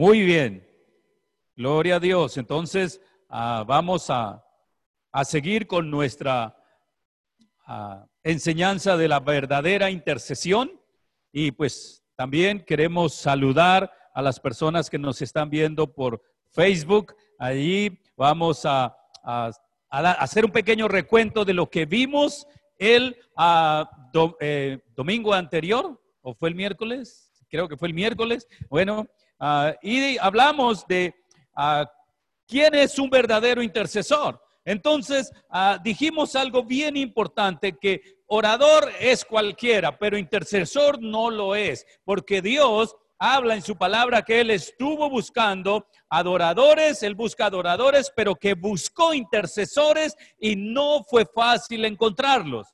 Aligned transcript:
Muy 0.00 0.22
bien. 0.22 0.66
Gloria 1.54 1.96
a 1.96 2.00
Dios. 2.00 2.38
Entonces, 2.38 3.02
ah, 3.28 3.66
vamos 3.68 4.08
a, 4.08 4.42
a, 5.12 5.24
seguir 5.26 5.66
con 5.66 5.90
nuestra 5.90 6.56
ah, 7.66 8.06
enseñanza 8.22 8.96
de 8.96 9.08
la 9.08 9.20
verdadera 9.20 9.90
intercesión. 9.90 10.72
Y 11.32 11.50
pues 11.50 12.02
también 12.16 12.64
queremos 12.64 13.12
saludar 13.12 13.92
a 14.14 14.22
las 14.22 14.40
personas 14.40 14.88
que 14.88 14.98
nos 14.98 15.20
están 15.20 15.50
viendo 15.50 15.92
por 15.92 16.22
Facebook. 16.48 17.14
Allí 17.38 18.00
vamos 18.16 18.64
a, 18.64 18.96
a 19.22 19.50
hacer 19.90 20.46
un 20.46 20.50
pequeño 20.50 20.88
recuento 20.88 21.44
de 21.44 21.52
lo 21.52 21.68
que 21.68 21.84
vimos 21.84 22.46
el 22.78 23.18
eh, 24.40 24.78
domingo 24.96 25.34
anterior, 25.34 26.02
o 26.22 26.32
fue 26.32 26.48
el 26.48 26.54
miércoles, 26.54 27.30
creo 27.50 27.68
que 27.68 27.76
fue 27.76 27.88
el 27.88 27.94
miércoles. 27.94 28.48
Bueno, 28.70 29.06
ah, 29.40 29.74
y 29.82 30.18
hablamos 30.18 30.86
de 30.86 31.14
ah, 31.56 31.90
quién 32.46 32.74
es 32.74 32.98
un 32.98 33.10
verdadero 33.10 33.62
intercesor. 33.62 34.40
Entonces, 34.64 35.32
ah, 35.48 35.78
dijimos 35.82 36.36
algo 36.36 36.62
bien 36.62 36.96
importante, 36.96 37.76
que 37.78 38.02
orador 38.26 38.92
es 39.00 39.24
cualquiera, 39.24 39.98
pero 39.98 40.18
intercesor 40.18 41.02
no 41.02 41.30
lo 41.30 41.56
es, 41.56 41.86
porque 42.04 42.42
Dios 42.42 42.94
habla 43.18 43.54
en 43.54 43.62
su 43.62 43.76
palabra 43.76 44.22
que 44.22 44.40
Él 44.40 44.50
estuvo 44.50 45.10
buscando 45.10 45.86
adoradores, 46.08 47.02
Él 47.02 47.14
busca 47.14 47.46
adoradores, 47.46 48.12
pero 48.14 48.34
que 48.34 48.54
buscó 48.54 49.12
intercesores 49.12 50.16
y 50.38 50.56
no 50.56 51.04
fue 51.04 51.26
fácil 51.26 51.84
encontrarlos. 51.84 52.68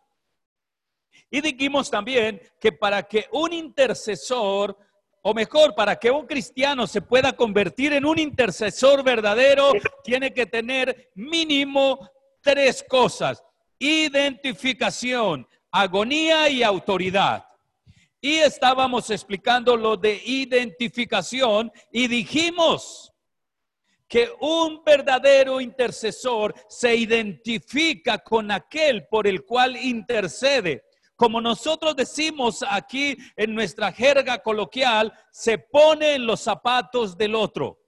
Y 1.31 1.41
dijimos 1.41 1.91
también 1.91 2.41
que 2.61 2.71
para 2.71 3.03
que 3.03 3.27
un 3.33 3.53
intercesor, 3.53 4.77
o 5.29 5.35
mejor, 5.35 5.75
para 5.75 5.97
que 5.97 6.09
un 6.09 6.25
cristiano 6.25 6.87
se 6.87 7.03
pueda 7.03 7.33
convertir 7.33 7.93
en 7.93 8.07
un 8.07 8.17
intercesor 8.17 9.03
verdadero, 9.03 9.73
tiene 10.05 10.33
que 10.33 10.47
tener 10.47 11.11
mínimo 11.17 11.99
tres 12.41 12.85
cosas. 12.89 13.43
Identificación, 13.77 15.45
agonía 15.73 16.49
y 16.49 16.63
autoridad. 16.63 17.45
Y 18.21 18.35
estábamos 18.35 19.11
explicando 19.11 19.77
lo 19.77 19.97
de 19.97 20.23
identificación 20.25 21.73
y 21.91 22.07
dijimos 22.07 23.13
que 24.07 24.31
un 24.39 24.85
verdadero 24.85 25.61
intercesor 25.61 26.55
se 26.69 26.95
identifica 26.95 28.19
con 28.19 28.53
aquel 28.53 29.09
por 29.09 29.27
el 29.27 29.45
cual 29.45 29.77
intercede. 29.77 30.85
Como 31.17 31.41
nosotros 31.41 31.97
decimos 31.97 32.63
aquí 32.69 33.17
en 33.37 33.55
nuestra 33.55 33.91
jerga 33.91 34.43
coloquial, 34.43 35.13
se 35.31 35.59
pone 35.59 36.15
en 36.15 36.27
los 36.27 36.41
zapatos 36.41 37.17
del 37.17 37.35
otro. 37.35 37.81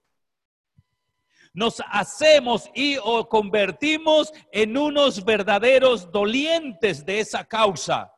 Nos 1.52 1.82
hacemos 1.90 2.70
y 2.74 2.96
o 3.02 3.28
convertimos 3.28 4.32
en 4.50 4.76
unos 4.76 5.24
verdaderos 5.24 6.10
dolientes 6.10 7.04
de 7.04 7.20
esa 7.20 7.44
causa. 7.44 8.12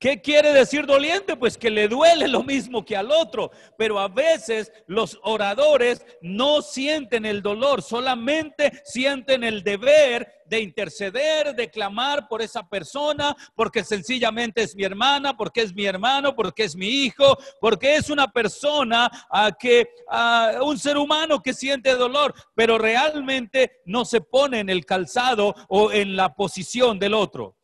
¿Qué 0.00 0.22
quiere 0.22 0.54
decir 0.54 0.86
doliente? 0.86 1.36
Pues 1.36 1.58
que 1.58 1.68
le 1.68 1.86
duele 1.86 2.26
lo 2.26 2.42
mismo 2.42 2.86
que 2.86 2.96
al 2.96 3.10
otro, 3.10 3.50
pero 3.76 4.00
a 4.00 4.08
veces 4.08 4.72
los 4.86 5.20
oradores 5.22 6.06
no 6.22 6.62
sienten 6.62 7.26
el 7.26 7.42
dolor, 7.42 7.82
solamente 7.82 8.80
sienten 8.82 9.44
el 9.44 9.62
deber 9.62 10.26
de 10.46 10.62
interceder, 10.62 11.54
de 11.54 11.70
clamar 11.70 12.28
por 12.28 12.40
esa 12.40 12.66
persona, 12.66 13.36
porque 13.54 13.84
sencillamente 13.84 14.62
es 14.62 14.74
mi 14.74 14.84
hermana, 14.84 15.36
porque 15.36 15.60
es 15.60 15.74
mi 15.74 15.84
hermano, 15.84 16.34
porque 16.34 16.64
es 16.64 16.74
mi 16.74 16.88
hijo, 16.88 17.36
porque 17.60 17.96
es 17.96 18.08
una 18.08 18.32
persona 18.32 19.10
a 19.30 19.52
que 19.52 19.86
a 20.08 20.60
un 20.62 20.78
ser 20.78 20.96
humano 20.96 21.42
que 21.42 21.52
siente 21.52 21.94
dolor, 21.94 22.32
pero 22.54 22.78
realmente 22.78 23.82
no 23.84 24.06
se 24.06 24.22
pone 24.22 24.60
en 24.60 24.70
el 24.70 24.86
calzado 24.86 25.54
o 25.68 25.92
en 25.92 26.16
la 26.16 26.34
posición 26.34 26.98
del 26.98 27.12
otro. 27.12 27.59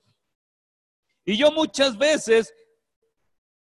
Y 1.26 1.36
yo 1.36 1.50
muchas 1.52 1.98
veces 1.98 2.54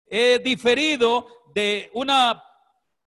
he 0.06 0.38
diferido 0.40 1.26
de 1.54 1.88
una 1.94 2.42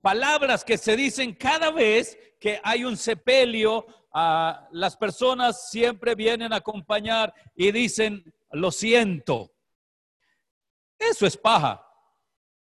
palabras 0.00 0.64
que 0.64 0.78
se 0.78 0.96
dicen 0.96 1.34
cada 1.34 1.70
vez 1.70 2.18
que 2.40 2.58
hay 2.64 2.84
un 2.84 2.96
sepelio, 2.96 3.86
a 4.12 4.66
las 4.72 4.96
personas 4.96 5.70
siempre 5.70 6.14
vienen 6.14 6.52
a 6.52 6.56
acompañar 6.56 7.32
y 7.54 7.70
dicen, 7.70 8.24
lo 8.50 8.72
siento. 8.72 9.52
Eso 10.98 11.26
es 11.26 11.36
paja. 11.36 11.86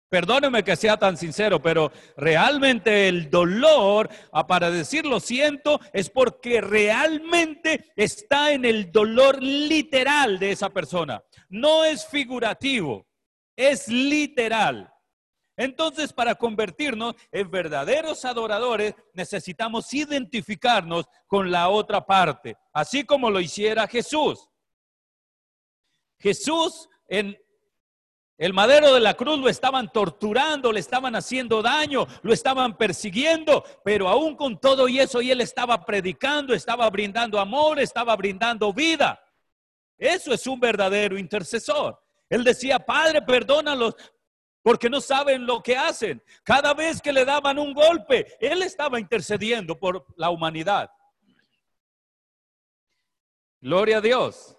Perdóneme 0.10 0.64
que 0.64 0.76
sea 0.76 0.98
tan 0.98 1.16
sincero, 1.16 1.62
pero 1.62 1.90
realmente 2.18 3.08
el 3.08 3.30
dolor, 3.30 4.10
para 4.46 4.70
decir 4.70 5.06
lo 5.06 5.22
siento, 5.22 5.80
es 5.94 6.10
porque 6.10 6.60
realmente 6.60 7.94
está 7.96 8.52
en 8.52 8.66
el 8.66 8.92
dolor 8.92 9.42
literal 9.42 10.38
de 10.38 10.52
esa 10.52 10.70
persona 10.70 11.24
no 11.52 11.84
es 11.84 12.08
figurativo, 12.08 13.06
es 13.56 13.88
literal. 13.88 14.92
Entonces, 15.58 16.12
para 16.12 16.34
convertirnos 16.34 17.14
en 17.32 17.52
verdaderos 17.52 18.26
adoradores, 18.26 18.96
necesitamos 19.14 19.94
identificarnos 19.94 21.06
con 21.28 21.52
la 21.52 21.70
otra 21.70 22.04
parte, 22.04 22.58
así 22.74 23.04
como 23.04 23.30
lo 23.30 23.40
hiciera 23.40 23.88
Jesús. 23.88 24.50
Jesús 26.18 26.90
en 27.08 27.38
el 28.38 28.54
madero 28.54 28.94
de 28.94 29.02
la 29.02 29.14
cruz 29.14 29.38
lo 29.38 29.50
estaban 29.50 29.92
torturando, 29.92 30.72
le 30.72 30.80
estaban 30.80 31.16
haciendo 31.16 31.62
daño, 31.62 32.08
lo 32.24 32.34
estaban 32.34 32.76
persiguiendo, 32.76 33.64
pero 33.84 34.10
aún 34.10 34.36
con 34.36 34.60
todo 34.60 34.88
y 34.88 35.00
eso, 35.00 35.22
y 35.22 35.30
él 35.30 35.42
estaba 35.42 35.86
predicando, 35.86 36.56
estaba 36.56 36.90
brindando 36.90 37.40
amor, 37.40 37.80
estaba 37.80 38.16
brindando 38.16 38.74
vida. 38.74 39.22
Eso 40.02 40.34
es 40.34 40.48
un 40.48 40.60
verdadero 40.60 41.16
intercesor. 41.16 42.02
Él 42.28 42.44
decía, 42.44 42.80
Padre, 42.80 43.22
perdónalos 43.22 43.96
porque 44.64 44.90
no 44.90 45.00
saben 45.00 45.46
lo 45.46 45.62
que 45.62 45.78
hacen. 45.78 46.24
Cada 46.44 46.74
vez 46.74 47.00
que 47.00 47.14
le 47.14 47.24
daban 47.24 47.60
un 47.60 47.72
golpe, 47.72 48.36
Él 48.40 48.64
estaba 48.64 49.00
intercediendo 49.00 49.80
por 49.80 50.08
la 50.18 50.32
humanidad. 50.32 50.90
Gloria 53.60 54.00
a 54.00 54.02
Dios. 54.02 54.58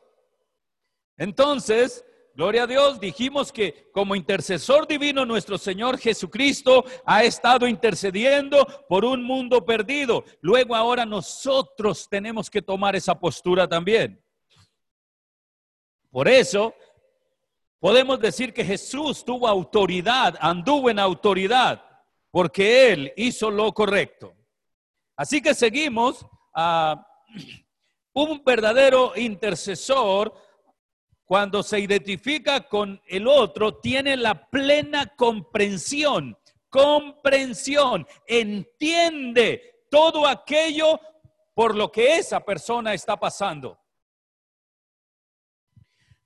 Entonces, 1.17 2.05
gloria 2.37 2.63
a 2.63 2.67
Dios, 2.69 3.01
dijimos 3.01 3.51
que 3.51 3.91
como 3.93 4.15
intercesor 4.15 4.87
divino 4.87 5.27
nuestro 5.27 5.59
Señor 5.59 5.99
Jesucristo 5.99 6.85
ha 7.05 7.25
estado 7.25 7.67
intercediendo 7.67 8.65
por 8.89 9.05
un 9.05 9.25
mundo 9.25 9.65
perdido. 9.65 10.25
Luego 10.41 10.77
ahora 10.77 11.05
nosotros 11.05 12.09
tenemos 12.09 12.49
que 12.49 12.63
tomar 12.63 12.95
esa 12.95 13.19
postura 13.19 13.67
también. 13.67 14.22
Por 16.13 16.29
eso 16.29 16.75
podemos 17.81 18.21
decir 18.21 18.53
que 18.53 18.65
Jesús 18.65 19.25
tuvo 19.25 19.49
autoridad, 19.49 20.37
anduvo 20.41 20.91
en 20.91 20.99
autoridad, 20.99 21.83
porque 22.31 22.93
Él 22.93 23.13
hizo 23.17 23.51
lo 23.51 23.73
correcto. 23.73 24.35
Así 25.17 25.41
que 25.41 25.55
seguimos 25.55 26.27
a 26.55 27.05
un 28.13 28.45
verdadero 28.45 29.15
intercesor 29.17 30.35
cuando 31.25 31.63
se 31.63 31.81
identifica 31.81 32.69
con 32.69 33.01
el 33.07 33.27
otro, 33.27 33.79
tiene 33.79 34.19
la 34.19 34.51
plena 34.51 35.07
comprensión, 35.17 36.37
comprensión, 36.69 38.07
entiende 38.27 39.87
todo 39.91 40.27
aquello 40.27 41.01
por 41.55 41.75
lo 41.75 41.91
que 41.91 42.19
esa 42.19 42.41
persona 42.41 42.93
está 42.93 43.19
pasando. 43.19 43.82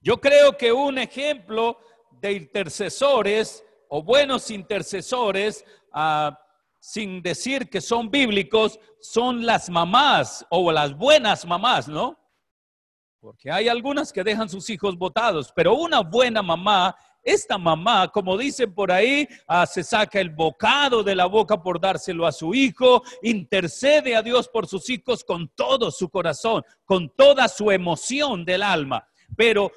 Yo 0.06 0.20
creo 0.20 0.56
que 0.56 0.70
un 0.70 0.98
ejemplo 0.98 1.80
de 2.20 2.34
intercesores 2.34 3.64
o 3.88 4.04
buenos 4.04 4.52
intercesores, 4.52 5.64
ah, 5.92 6.38
sin 6.78 7.20
decir 7.20 7.68
que 7.68 7.80
son 7.80 8.08
bíblicos, 8.08 8.78
son 9.00 9.44
las 9.44 9.68
mamás 9.68 10.46
o 10.48 10.70
las 10.70 10.96
buenas 10.96 11.44
mamás, 11.44 11.88
¿no? 11.88 12.16
Porque 13.18 13.50
hay 13.50 13.66
algunas 13.66 14.12
que 14.12 14.22
dejan 14.22 14.48
sus 14.48 14.70
hijos 14.70 14.96
botados, 14.96 15.52
pero 15.56 15.74
una 15.74 16.02
buena 16.02 16.40
mamá, 16.40 16.94
esta 17.24 17.58
mamá, 17.58 18.06
como 18.06 18.38
dicen 18.38 18.72
por 18.72 18.92
ahí, 18.92 19.26
ah, 19.48 19.66
se 19.66 19.82
saca 19.82 20.20
el 20.20 20.30
bocado 20.30 21.02
de 21.02 21.16
la 21.16 21.26
boca 21.26 21.60
por 21.60 21.80
dárselo 21.80 22.28
a 22.28 22.30
su 22.30 22.54
hijo, 22.54 23.02
intercede 23.22 24.14
a 24.14 24.22
Dios 24.22 24.48
por 24.48 24.68
sus 24.68 24.88
hijos 24.88 25.24
con 25.24 25.48
todo 25.48 25.90
su 25.90 26.08
corazón, 26.08 26.62
con 26.84 27.08
toda 27.08 27.48
su 27.48 27.72
emoción 27.72 28.44
del 28.44 28.62
alma. 28.62 29.04
Pero 29.36 29.72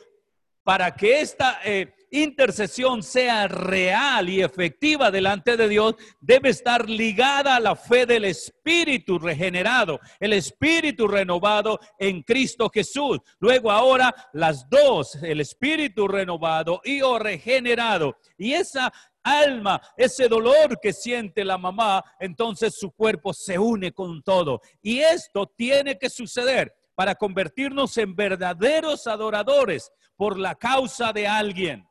para 0.70 0.96
que 0.96 1.22
esta 1.22 1.62
eh, 1.66 1.96
intercesión 2.12 3.02
sea 3.02 3.48
real 3.48 4.30
y 4.30 4.44
efectiva 4.44 5.10
delante 5.10 5.58
de 5.58 5.68
Dios, 5.68 5.96
debe 6.22 6.50
estar 6.50 6.88
ligada 6.88 7.56
a 7.56 7.60
la 7.60 7.76
fe 7.76 8.06
del 8.06 8.26
Espíritu 8.26 9.18
regenerado, 9.18 10.00
el 10.20 10.34
Espíritu 10.34 11.08
renovado 11.08 11.80
en 11.98 12.22
Cristo 12.22 12.70
Jesús. 12.72 13.18
Luego 13.40 13.72
ahora 13.72 14.14
las 14.34 14.70
dos, 14.70 15.16
el 15.24 15.42
Espíritu 15.42 16.08
renovado 16.08 16.82
y 16.84 17.02
o 17.02 17.18
regenerado. 17.18 18.18
Y 18.38 18.54
esa 18.54 18.94
alma, 19.24 19.82
ese 19.98 20.28
dolor 20.28 20.80
que 20.80 20.94
siente 20.94 21.44
la 21.44 21.58
mamá, 21.58 22.04
entonces 22.20 22.76
su 22.78 22.92
cuerpo 22.92 23.34
se 23.34 23.58
une 23.58 23.92
con 23.92 24.22
todo. 24.22 24.62
Y 24.84 25.00
esto 25.00 25.48
tiene 25.48 25.98
que 25.98 26.12
suceder 26.12 26.76
para 26.94 27.16
convertirnos 27.16 27.98
en 27.98 28.16
verdaderos 28.16 29.08
adoradores 29.08 29.92
por 30.20 30.38
la 30.38 30.54
causa 30.56 31.14
de 31.14 31.26
alguien. 31.26 31.90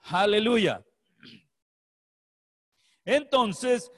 Aleluya. 0.00 0.84
Entonces, 3.06 3.90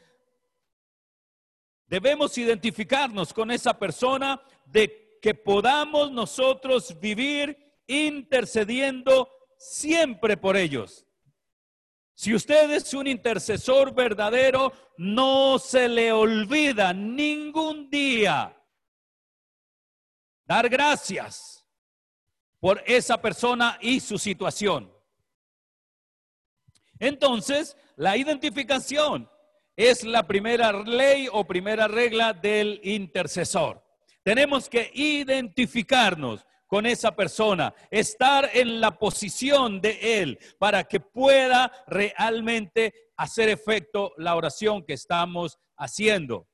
debemos 1.87 2.39
identificarnos 2.39 3.35
con 3.35 3.51
esa 3.51 3.77
persona 3.77 4.41
de 4.67 5.19
que 5.21 5.35
podamos 5.35 6.13
nosotros 6.13 6.97
vivir 7.01 7.59
intercediendo 7.89 9.29
siempre 9.59 10.37
por 10.37 10.57
ellos. 10.57 11.05
Si 12.15 12.37
usted 12.37 12.71
es 12.71 12.95
un 12.95 13.09
intercesor 13.09 13.93
verdadero, 13.93 14.73
no 14.97 15.59
se 15.59 15.89
le 15.89 16.13
olvida 16.13 16.93
ningún 16.93 17.91
día 17.91 18.55
dar 20.45 20.69
gracias 20.69 21.58
por 22.61 22.83
esa 22.87 23.21
persona 23.21 23.79
y 23.81 24.01
su 24.01 24.19
situación. 24.19 24.93
Entonces, 26.99 27.77
la 27.97 28.17
identificación 28.17 29.31
es 29.77 30.03
la 30.03 30.27
primera 30.27 30.73
ley 30.73 31.29
o 31.31 31.47
primera 31.47 31.87
regla 31.87 32.33
del 32.33 32.81
intercesor. 32.83 33.85
Tenemos 34.25 34.69
que 34.69 34.91
identificarnos 34.93 36.45
con 36.67 36.85
esa 36.85 37.15
persona, 37.15 37.73
estar 37.91 38.51
en 38.53 38.81
la 38.81 38.99
posición 38.99 39.81
de 39.81 40.21
él 40.21 40.39
para 40.59 40.85
que 40.85 41.01
pueda 41.01 41.73
realmente 41.87 42.93
hacer 43.17 43.49
efecto 43.49 44.13
la 44.17 44.35
oración 44.35 44.85
que 44.85 44.95
estamos 44.95 45.59
haciendo. 45.77 46.48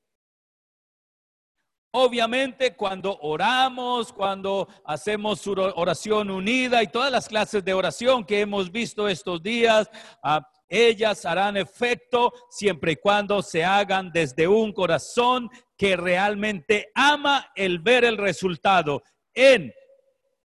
Obviamente 1.97 2.75
cuando 2.75 3.17
oramos, 3.21 4.11
cuando 4.11 4.67
hacemos 4.83 5.47
oración 5.47 6.29
unida 6.29 6.83
y 6.83 6.87
todas 6.87 7.09
las 7.09 7.29
clases 7.29 7.63
de 7.63 7.73
oración 7.73 8.25
que 8.25 8.41
hemos 8.41 8.69
visto 8.69 9.07
estos 9.07 9.41
días, 9.41 9.89
ah, 10.21 10.45
ellas 10.67 11.25
harán 11.25 11.55
efecto 11.55 12.33
siempre 12.49 12.91
y 12.91 12.95
cuando 12.97 13.41
se 13.41 13.63
hagan 13.63 14.11
desde 14.11 14.45
un 14.45 14.73
corazón 14.73 15.49
que 15.77 15.95
realmente 15.95 16.91
ama 16.95 17.49
el 17.55 17.79
ver 17.79 18.03
el 18.03 18.17
resultado 18.17 19.01
en 19.33 19.73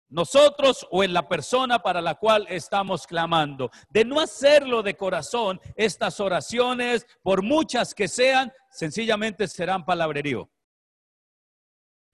nosotros 0.10 0.88
o 0.90 1.04
en 1.04 1.14
la 1.14 1.30
persona 1.30 1.78
para 1.78 2.02
la 2.02 2.16
cual 2.16 2.48
estamos 2.50 3.06
clamando. 3.06 3.70
De 3.92 4.04
no 4.04 4.20
hacerlo 4.20 4.82
de 4.82 4.98
corazón, 4.98 5.62
estas 5.76 6.20
oraciones, 6.20 7.06
por 7.22 7.44
muchas 7.44 7.94
que 7.94 8.08
sean, 8.08 8.52
sencillamente 8.72 9.48
serán 9.48 9.86
palabrerío. 9.86 10.50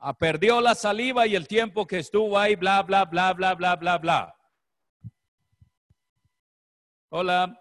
Ah, 0.03 0.17
perdió 0.17 0.59
la 0.61 0.73
saliva 0.73 1.27
y 1.27 1.35
el 1.35 1.47
tiempo 1.47 1.85
que 1.85 1.99
estuvo 1.99 2.35
ahí, 2.35 2.55
bla, 2.55 2.81
bla, 2.81 3.05
bla, 3.05 3.33
bla, 3.33 3.53
bla, 3.53 3.75
bla, 3.75 3.97
bla. 3.99 4.35
Hola. 7.09 7.55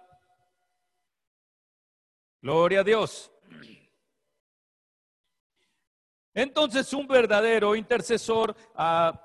Gloria 2.41 2.81
a 2.81 2.85
Dios. 2.85 3.31
Entonces 6.33 6.91
un 6.95 7.07
verdadero 7.07 7.77
intercesor, 7.77 8.57
ah, 8.75 9.21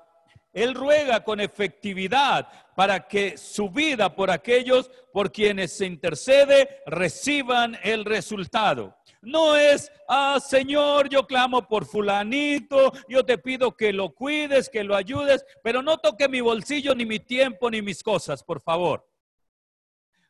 él 0.52 0.74
ruega 0.74 1.24
con 1.24 1.40
efectividad 1.40 2.46
para 2.74 3.08
que 3.08 3.38
su 3.38 3.70
vida 3.70 4.14
por 4.14 4.30
aquellos 4.30 4.90
por 5.14 5.32
quienes 5.32 5.74
se 5.74 5.86
intercede 5.86 6.82
reciban 6.84 7.78
el 7.82 8.04
resultado. 8.04 8.94
No 9.26 9.56
es, 9.56 9.90
ah, 10.06 10.38
Señor, 10.38 11.08
yo 11.08 11.26
clamo 11.26 11.66
por 11.66 11.84
fulanito, 11.84 12.92
yo 13.08 13.24
te 13.24 13.38
pido 13.38 13.76
que 13.76 13.92
lo 13.92 14.14
cuides, 14.14 14.68
que 14.68 14.84
lo 14.84 14.94
ayudes, 14.94 15.44
pero 15.64 15.82
no 15.82 15.98
toque 15.98 16.28
mi 16.28 16.40
bolsillo, 16.40 16.94
ni 16.94 17.04
mi 17.04 17.18
tiempo, 17.18 17.68
ni 17.68 17.82
mis 17.82 18.04
cosas, 18.04 18.44
por 18.44 18.60
favor. 18.60 19.04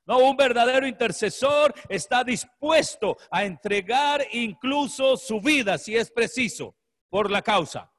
No, 0.07 0.21
un 0.21 0.35
verdadero 0.35 0.87
intercesor 0.87 1.75
está 1.91 2.25
dispuesto 2.25 3.19
a 3.31 3.45
entregar 3.45 4.27
incluso 4.33 5.19
su 5.19 5.43
vida, 5.43 5.77
si 5.77 5.95
es 5.95 6.11
preciso, 6.11 6.75
por 7.11 7.31
la 7.31 7.43
causa. 7.43 7.93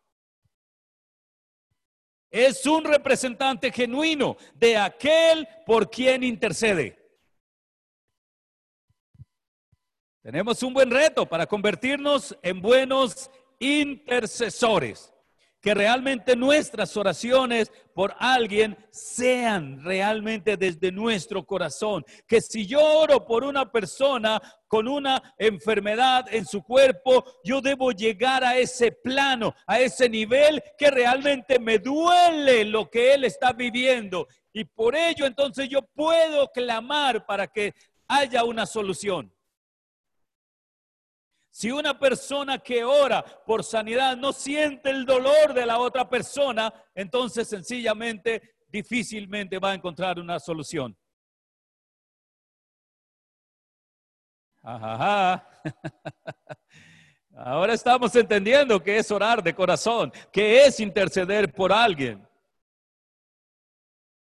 Es 2.31 2.65
un 2.65 2.83
representante 2.83 3.71
genuino 3.71 4.35
de 4.55 4.77
aquel 4.77 5.47
por 5.63 5.91
quien 5.91 6.23
intercede. 6.23 6.96
Tenemos 10.27 10.61
un 10.61 10.73
buen 10.73 10.91
reto 10.91 11.25
para 11.25 11.45
convertirnos 11.45 12.37
en 12.41 12.61
buenos 12.61 13.31
intercesores. 13.59 15.13
Que 15.61 15.73
realmente 15.73 16.35
nuestras 16.35 16.97
oraciones 16.97 17.71
por 17.95 18.13
alguien 18.19 18.77
sean 18.91 19.81
realmente 19.85 20.57
desde 20.57 20.91
nuestro 20.91 21.45
corazón. 21.45 22.03
Que 22.27 22.41
si 22.41 22.67
yo 22.67 22.83
oro 22.83 23.25
por 23.25 23.45
una 23.45 23.71
persona 23.71 24.41
con 24.67 24.89
una 24.89 25.33
enfermedad 25.37 26.25
en 26.29 26.45
su 26.45 26.61
cuerpo, 26.61 27.23
yo 27.45 27.61
debo 27.61 27.91
llegar 27.91 28.43
a 28.43 28.57
ese 28.57 28.91
plano, 28.91 29.55
a 29.65 29.79
ese 29.79 30.09
nivel 30.09 30.61
que 30.77 30.91
realmente 30.91 31.57
me 31.57 31.79
duele 31.79 32.65
lo 32.65 32.89
que 32.89 33.13
él 33.13 33.23
está 33.23 33.53
viviendo. 33.53 34.27
Y 34.51 34.65
por 34.65 34.93
ello 34.93 35.25
entonces 35.25 35.69
yo 35.69 35.83
puedo 35.83 36.51
clamar 36.51 37.25
para 37.25 37.47
que 37.47 37.73
haya 38.09 38.43
una 38.43 38.65
solución. 38.65 39.31
Si 41.57 41.71
una 41.71 41.97
persona 41.97 42.59
que 42.59 42.83
ora 42.83 43.25
por 43.43 43.63
sanidad 43.63 44.15
no 44.15 44.31
siente 44.31 44.91
el 44.91 45.07
dolor 45.07 45.55
de 45.55 45.65
la 45.65 45.79
otra 45.79 46.07
persona, 46.07 46.71
entonces 46.93 47.47
sencillamente 47.47 48.57
difícilmente 48.67 49.57
va 49.57 49.71
a 49.71 49.73
encontrar 49.73 50.19
una 50.19 50.39
solución. 50.39 50.95
Ahora 57.33 57.73
estamos 57.73 58.15
entendiendo 58.15 58.79
que 58.83 58.97
es 58.97 59.09
orar 59.09 59.41
de 59.41 59.55
corazón, 59.55 60.11
que 60.31 60.63
es 60.63 60.79
interceder 60.79 61.51
por 61.51 61.73
alguien. 61.73 62.26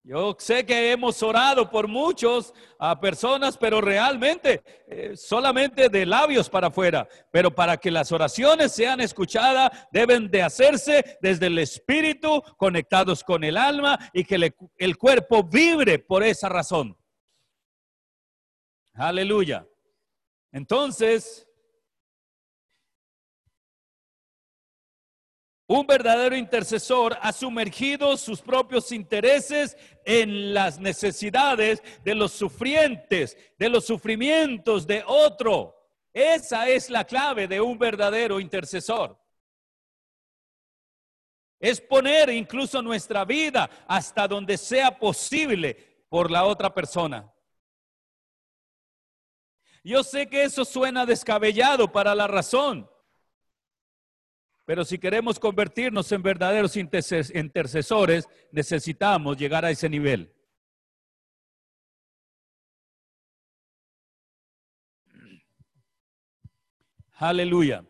Yo 0.07 0.37
sé 0.39 0.67
que 0.67 0.93
hemos 0.93 1.23
orado 1.23 1.71
por 1.71 1.89
muchos 1.89 2.53
a 2.79 3.01
personas, 3.01 3.57
pero 3.57 3.81
realmente 3.81 4.63
eh, 4.87 5.17
solamente 5.17 5.89
de 5.89 6.05
labios 6.05 6.51
para 6.51 6.67
afuera. 6.67 7.09
Pero 7.33 7.55
para 7.55 7.79
que 7.79 7.91
las 7.91 8.13
oraciones 8.13 8.73
sean 8.73 9.01
escuchadas, 9.01 9.71
deben 9.91 10.31
de 10.31 10.43
hacerse 10.43 11.17
desde 11.23 11.47
el 11.47 11.59
espíritu, 11.59 12.43
conectados 12.59 13.25
con 13.25 13.45
el 13.45 13.57
alma 13.57 13.99
y 14.13 14.25
que 14.25 14.53
el 14.77 14.99
cuerpo 14.99 15.43
vibre 15.43 15.99
por 15.99 16.23
esa 16.23 16.51
razón. 16.51 16.95
Aleluya. 18.93 19.67
Entonces, 20.53 21.49
Un 25.67 25.87
verdadero 25.87 26.37
intercesor 26.37 27.17
ha 27.23 27.33
sumergido 27.33 28.19
sus 28.19 28.43
propios 28.43 28.93
intereses 28.93 29.77
en 30.05 30.53
las 30.53 30.79
necesidades 30.79 31.83
de 32.05 32.15
los 32.15 32.33
sufrientes, 32.33 33.37
de 33.59 33.71
los 33.71 33.87
sufrimientos 33.87 34.87
de 34.87 35.03
otro. 35.07 35.75
Esa 36.13 36.69
es 36.69 36.91
la 36.91 37.05
clave 37.05 37.49
de 37.49 37.63
un 37.63 37.79
verdadero 37.79 38.41
intercesor. 38.41 39.19
Es 41.59 41.81
poner 41.81 42.29
incluso 42.29 42.83
nuestra 42.83 43.25
vida 43.25 43.71
hasta 43.89 44.29
donde 44.29 44.59
sea 44.59 44.99
posible 44.99 46.05
por 46.11 46.31
la 46.31 46.45
otra 46.45 46.75
persona. 46.75 47.33
Yo 49.83 50.05
sé 50.05 50.29
que 50.29 50.45
eso 50.45 50.67
suena 50.67 51.07
descabellado 51.07 51.91
para 51.91 52.15
la 52.15 52.27
razón. 52.27 52.89
Pero 54.65 54.85
si 54.85 54.99
queremos 54.99 55.39
convertirnos 55.39 56.11
en 56.13 56.23
verdaderos 56.23 56.77
intercesores, 56.77 58.27
necesitamos 58.51 59.37
llegar 59.37 59.65
a 59.65 59.71
ese 59.71 59.89
nivel. 59.89 60.33
Aleluya. 67.17 67.85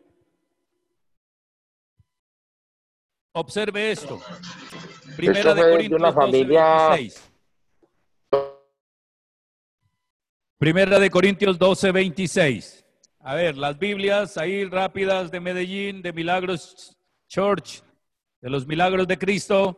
Observe 3.33 3.91
esto. 3.91 4.21
Primera 5.17 5.53
de 5.53 5.61
Corintios 5.61 6.31
de 6.31 6.45
12, 6.45 7.13
Primera 10.57 10.99
de 10.99 11.09
Corintios 11.09 11.57
12, 11.57 11.91
26. 11.91 12.84
A 13.27 13.33
ver, 13.33 13.57
las 13.57 13.79
Biblias 13.79 14.37
ahí 14.37 14.65
rápidas 14.65 15.31
de 15.31 15.39
Medellín, 15.39 16.03
de 16.03 16.13
Milagros 16.13 16.95
Church, 17.27 17.81
de 18.39 18.51
los 18.51 18.67
milagros 18.67 19.07
de 19.07 19.17
Cristo. 19.17 19.75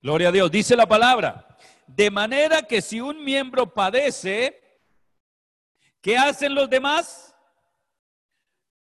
Gloria 0.00 0.28
a 0.28 0.32
Dios. 0.32 0.48
Dice 0.52 0.76
la 0.76 0.86
palabra. 0.86 1.48
De 1.88 2.12
manera 2.12 2.62
que 2.62 2.80
si 2.80 3.00
un 3.00 3.24
miembro 3.24 3.74
padece, 3.74 4.80
¿qué 6.00 6.16
hacen 6.16 6.54
los 6.54 6.70
demás? 6.70 7.34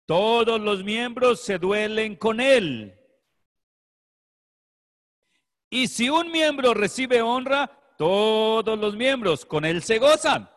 Todos 0.04 0.60
los 0.60 0.84
miembros 0.84 1.40
se 1.40 1.58
duelen 1.58 2.14
con 2.14 2.40
él. 2.40 2.95
Y 5.70 5.88
si 5.88 6.08
un 6.08 6.30
miembro 6.30 6.74
recibe 6.74 7.22
honra, 7.22 7.70
todos 7.96 8.78
los 8.78 8.94
miembros 8.94 9.44
con 9.44 9.64
él 9.64 9.82
se 9.82 9.98
gozan. 9.98 10.48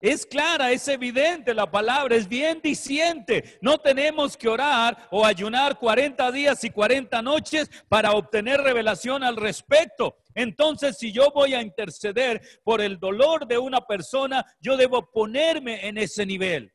Es 0.00 0.24
clara, 0.24 0.70
es 0.70 0.86
evidente 0.86 1.52
la 1.52 1.68
palabra, 1.68 2.14
es 2.14 2.28
bien 2.28 2.60
diciente. 2.62 3.58
No 3.60 3.78
tenemos 3.78 4.36
que 4.36 4.48
orar 4.48 5.08
o 5.10 5.26
ayunar 5.26 5.76
40 5.76 6.30
días 6.30 6.62
y 6.62 6.70
40 6.70 7.20
noches 7.20 7.68
para 7.88 8.12
obtener 8.12 8.60
revelación 8.60 9.24
al 9.24 9.34
respecto. 9.34 10.16
Entonces, 10.34 10.96
si 10.98 11.10
yo 11.10 11.32
voy 11.32 11.54
a 11.54 11.62
interceder 11.62 12.40
por 12.62 12.80
el 12.80 13.00
dolor 13.00 13.48
de 13.48 13.58
una 13.58 13.80
persona, 13.80 14.46
yo 14.60 14.76
debo 14.76 15.10
ponerme 15.10 15.88
en 15.88 15.98
ese 15.98 16.24
nivel. 16.24 16.72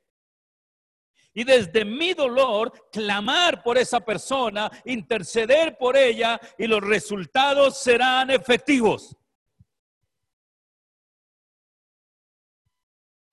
Y 1.33 1.43
desde 1.43 1.83
mi 1.83 2.13
dolor, 2.13 2.89
clamar 2.91 3.63
por 3.63 3.77
esa 3.77 3.99
persona, 3.99 4.71
interceder 4.85 5.77
por 5.77 5.97
ella 5.97 6.39
y 6.57 6.67
los 6.67 6.81
resultados 6.81 7.77
serán 7.77 8.29
efectivos. 8.29 9.15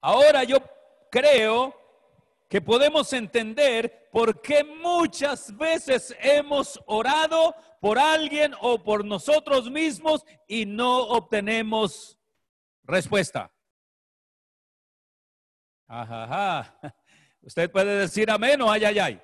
Ahora 0.01 0.45
yo 0.45 0.59
creo 1.11 1.75
que 2.49 2.61
podemos 2.61 3.13
entender 3.13 4.09
por 4.11 4.41
qué 4.41 4.65
muchas 4.65 5.57
veces 5.57 6.17
hemos 6.21 6.81
orado 6.87 7.55
por 7.81 7.99
alguien 7.99 8.55
o 8.61 8.83
por 8.83 9.05
nosotros 9.05 9.71
mismos 9.71 10.25
y 10.49 10.67
no 10.67 11.01
obtenemos 11.01 12.19
respuesta. 12.83 13.53
Ajá, 15.87 16.79
Usted 17.43 17.71
puede 17.71 17.99
decir 17.99 18.31
amén 18.31 18.61
o 18.63 18.71
ay, 18.71 18.85
ay, 18.85 18.99
ay. 18.99 19.23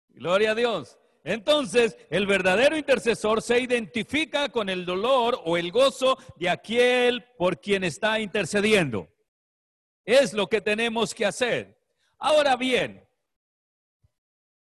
Gloria 0.09 0.51
a 0.51 0.55
Dios. 0.55 0.97
Entonces, 1.23 1.97
el 2.09 2.25
verdadero 2.25 2.75
intercesor 2.75 3.41
se 3.41 3.59
identifica 3.59 4.49
con 4.49 4.69
el 4.69 4.85
dolor 4.85 5.39
o 5.45 5.55
el 5.55 5.71
gozo 5.71 6.17
de 6.37 6.49
aquel 6.49 7.23
por 7.37 7.59
quien 7.59 7.83
está 7.83 8.19
intercediendo. 8.19 9.07
Es 10.03 10.33
lo 10.33 10.47
que 10.47 10.61
tenemos 10.61 11.13
que 11.13 11.25
hacer. 11.25 11.79
Ahora 12.17 12.55
bien, 12.55 13.07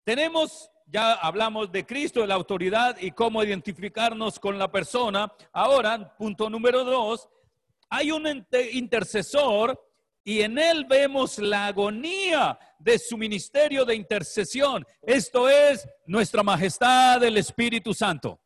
tenemos, 0.03 0.69
ya 0.85 1.13
hablamos 1.13 1.71
de 1.71 1.83
Cristo, 1.85 2.21
de 2.21 2.27
la 2.27 2.35
autoridad 2.35 2.97
y 2.99 3.09
cómo 3.11 3.43
identificarnos 3.43 4.39
con 4.39 4.59
la 4.59 4.71
persona. 4.71 5.33
Ahora, 5.51 6.15
punto 6.15 6.47
número 6.47 6.83
dos, 6.83 7.27
hay 7.89 8.11
un 8.11 8.45
intercesor 8.71 9.79
y 10.23 10.41
en 10.41 10.57
él 10.57 10.85
vemos 10.85 11.37
la 11.37 11.67
agonía 11.67 12.57
de 12.79 12.97
su 12.97 13.15
ministerio 13.15 13.85
de 13.85 13.95
intercesión. 13.95 14.85
Esto 15.01 15.47
es 15.47 15.87
nuestra 16.07 16.41
majestad 16.41 17.23
el 17.23 17.37
Espíritu 17.37 17.93
Santo. 17.93 18.41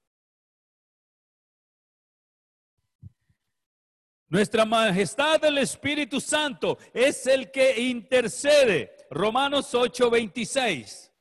Nuestra 4.27 4.63
majestad 4.63 5.43
el 5.45 5.57
Espíritu 5.57 6.21
Santo 6.21 6.77
es 6.93 7.25
el 7.25 7.49
que 7.49 7.79
intercede. 7.81 8.95
Romanos 9.09 9.73
8:26. 9.73 11.11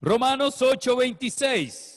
Romanos 0.00 0.62
8:26. 0.62 1.93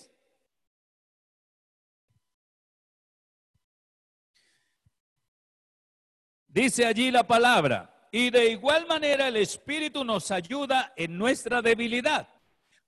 Dice 6.58 6.88
allí 6.88 7.12
la 7.12 7.22
palabra, 7.22 8.10
y 8.12 8.32
de 8.32 8.50
igual 8.50 8.88
manera 8.88 9.28
el 9.28 9.36
Espíritu 9.36 10.04
nos 10.04 10.32
ayuda 10.32 10.92
en 10.96 11.16
nuestra 11.16 11.62
debilidad. 11.62 12.28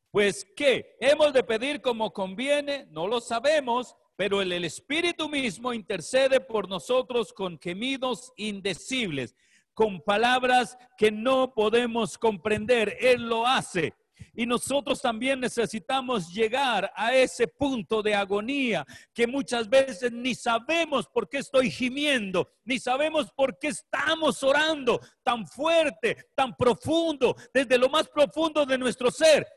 Pues 0.10 0.44
que 0.56 0.98
hemos 1.00 1.34
de 1.34 1.44
pedir 1.44 1.80
como 1.80 2.12
conviene, 2.12 2.88
no 2.90 3.06
lo 3.06 3.22
sabemos, 3.22 3.96
pero 4.16 4.42
el, 4.42 4.66
Espíritu 4.66 5.30
mismo 5.30 5.72
intercede 5.72 6.40
por 6.40 6.68
nosotros 6.68 7.32
con 7.32 7.60
gemidos 7.60 8.34
indecibles, 8.38 9.36
con 9.76 10.02
palabras 10.02 10.76
que 10.98 11.12
no 11.12 11.54
podemos 11.54 12.18
comprender. 12.18 12.98
Él 13.00 13.30
lo 13.30 13.46
hace 13.46 13.94
y 14.34 14.46
nosotros 14.46 15.02
también 15.02 15.40
necesitamos 15.40 16.32
llegar 16.34 16.92
a 16.96 17.14
ese 17.14 17.48
punto 17.48 18.02
de 18.02 18.16
agonía 18.16 18.86
que 19.14 19.28
muchas 19.28 19.70
veces 19.70 20.12
ni 20.12 20.36
sabemos 20.36 21.08
por 21.08 21.28
qué 21.30 21.40
estoy 21.40 21.70
gimiendo, 21.70 22.50
ni 22.64 22.80
sabemos 22.80 23.32
por 23.32 23.58
qué 23.58 23.68
estamos 23.70 24.44
orando 24.44 25.00
tan 25.24 25.48
fuerte, 25.48 26.30
tan 26.36 26.56
profundo, 26.56 27.36
desde 27.54 27.78
lo 27.78 27.90
más 27.90 28.08
profundo 28.08 28.66
de 28.66 28.78
nuestro 28.78 29.12
ser. 29.12 29.48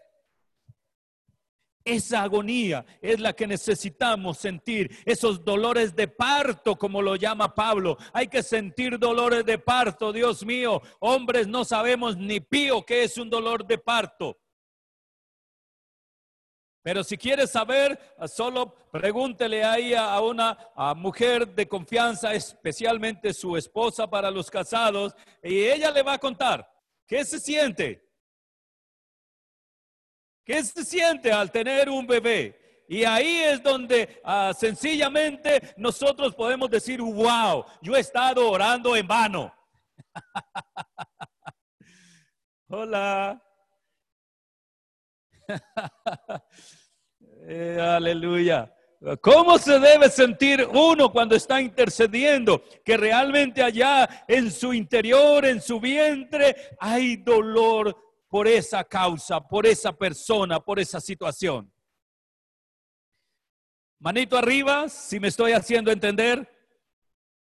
Esa 1.85 2.23
agonía 2.23 2.85
es 3.01 3.19
la 3.19 3.33
que 3.33 3.47
necesitamos 3.47 4.39
sentir, 4.39 4.91
esos 5.05 5.45
dolores 5.45 5.97
de 5.97 6.07
parto, 6.07 6.77
como 6.77 7.03
lo 7.03 7.17
llama 7.17 7.55
Pablo. 7.55 7.97
Hay 8.13 8.29
que 8.29 8.43
sentir 8.43 8.99
dolores 8.99 9.45
de 9.45 9.59
parto, 9.59 10.13
Dios 10.13 10.45
mío. 10.45 10.81
Hombres 11.01 11.49
no 11.49 11.65
sabemos 11.65 12.17
ni 12.17 12.41
pío 12.41 12.85
qué 12.87 13.03
es 13.03 13.19
un 13.19 13.29
dolor 13.29 13.67
de 13.67 13.79
parto. 13.79 14.39
Pero 16.83 17.05
si 17.05 17.17
quieres 17.17 17.51
saber, 17.51 17.99
solo 18.27 18.75
pregúntele 18.91 19.63
ahí 19.63 19.95
a 19.95 20.21
una 20.21 20.59
mujer 20.97 21.55
de 21.55 21.69
confianza, 21.69 22.35
especialmente 22.35 23.33
su 23.33 23.57
esposa 23.57 24.11
para 24.11 24.31
los 24.31 24.51
casados, 24.51 25.15
y 25.43 25.65
ella 25.65 25.93
le 25.93 26.03
va 26.03 26.15
a 26.15 26.19
contar 26.19 26.69
qué 27.07 27.25
se 27.25 27.39
siente. 27.39 28.05
¿Qué 30.45 30.65
se 30.65 30.85
siente 30.85 31.31
al 31.31 31.53
tener 31.53 31.89
un 31.89 32.05
bebé? 32.05 32.85
Y 32.89 33.05
ahí 33.05 33.43
es 33.45 33.63
donde 33.63 34.21
ah, 34.25 34.53
sencillamente 34.59 35.75
nosotros 35.77 36.35
podemos 36.35 36.69
decir, 36.69 37.01
wow, 37.01 37.65
yo 37.81 37.95
he 37.95 38.01
estado 38.01 38.51
orando 38.51 38.97
en 38.97 39.07
vano. 39.07 39.55
Hola. 42.69 43.41
Eh, 47.45 47.77
aleluya. 47.81 48.73
¿Cómo 49.21 49.59
se 49.59 49.81
debe 49.81 50.09
sentir 50.09 50.65
uno 50.73 51.11
cuando 51.11 51.35
está 51.35 51.61
intercediendo? 51.61 52.63
Que 52.85 52.97
realmente 52.97 53.61
allá 53.61 54.25
en 54.29 54.49
su 54.49 54.73
interior, 54.73 55.45
en 55.45 55.61
su 55.61 55.81
vientre, 55.81 56.55
hay 56.79 57.17
dolor 57.17 57.97
por 58.29 58.47
esa 58.47 58.85
causa, 58.85 59.41
por 59.41 59.67
esa 59.67 59.93
persona, 59.93 60.61
por 60.61 60.79
esa 60.79 61.01
situación. 61.01 61.73
Manito 63.99 64.39
arriba, 64.39 64.89
si 64.89 65.19
me 65.19 65.29
estoy 65.29 65.53
haciendo 65.53 65.91
entender. 65.91 66.49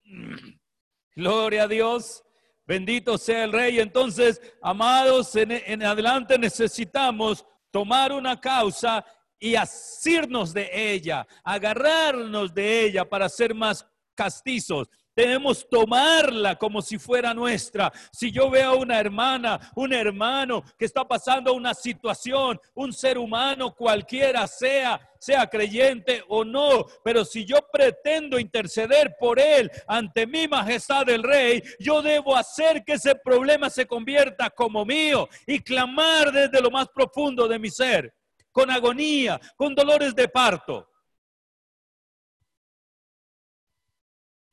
Gloria 1.17 1.65
a 1.65 1.69
Dios. 1.69 2.25
Bendito 2.67 3.19
sea 3.19 3.43
el 3.45 3.53
Rey. 3.53 3.81
Entonces, 3.81 4.41
amados, 4.63 5.35
en, 5.35 5.51
en 5.51 5.83
adelante 5.83 6.39
necesitamos 6.39 7.45
tomar 7.71 8.13
una 8.13 8.41
causa 8.41 9.05
y 9.39 9.55
asirnos 9.55 10.53
de 10.53 10.69
ella, 10.73 11.27
agarrarnos 11.45 12.53
de 12.53 12.87
ella 12.87 13.09
para 13.09 13.29
ser 13.29 13.55
más 13.55 13.87
castizos. 14.15 14.89
Debemos 15.19 15.69
tomarla 15.69 16.55
como 16.55 16.81
si 16.81 16.97
fuera 16.97 17.35
nuestra. 17.35 17.93
Si 18.13 18.31
yo 18.31 18.49
veo 18.51 18.71
a 18.71 18.77
una 18.77 19.01
hermana, 19.01 19.59
un 19.75 19.93
hermano 19.93 20.63
que 20.79 20.85
está 20.85 21.09
pasando 21.09 21.55
una 21.55 21.75
situación, 21.75 22.61
un 22.73 22.93
ser 22.93 23.19
humano 23.19 23.75
cualquiera 23.75 24.47
sea, 24.47 25.01
sea 25.19 25.49
creyente 25.49 26.23
o 26.29 26.45
no, 26.45 26.87
pero 27.03 27.25
si 27.25 27.45
yo 27.45 27.57
pretendo 27.73 28.39
interceder 28.39 29.17
por 29.19 29.41
él 29.41 29.69
ante 29.89 30.25
mi 30.25 30.47
majestad 30.47 31.09
el 31.09 31.25
rey, 31.25 31.65
yo 31.81 32.01
debo 32.01 32.37
hacer 32.37 32.85
que 32.85 32.93
ese 32.93 33.17
problema 33.17 33.69
se 33.71 33.89
convierta 33.89 34.51
como 34.51 34.85
mío 34.85 35.29
y 35.49 35.59
clamar 35.59 36.31
desde 36.31 36.63
lo 36.63 36.71
más 36.71 36.87
profundo 36.95 37.49
de 37.49 37.59
mi 37.59 37.71
ser, 37.71 38.15
con 38.53 38.71
agonía, 38.71 39.41
con 39.57 39.75
dolores 39.75 40.15
de 40.15 40.29
parto. 40.29 40.88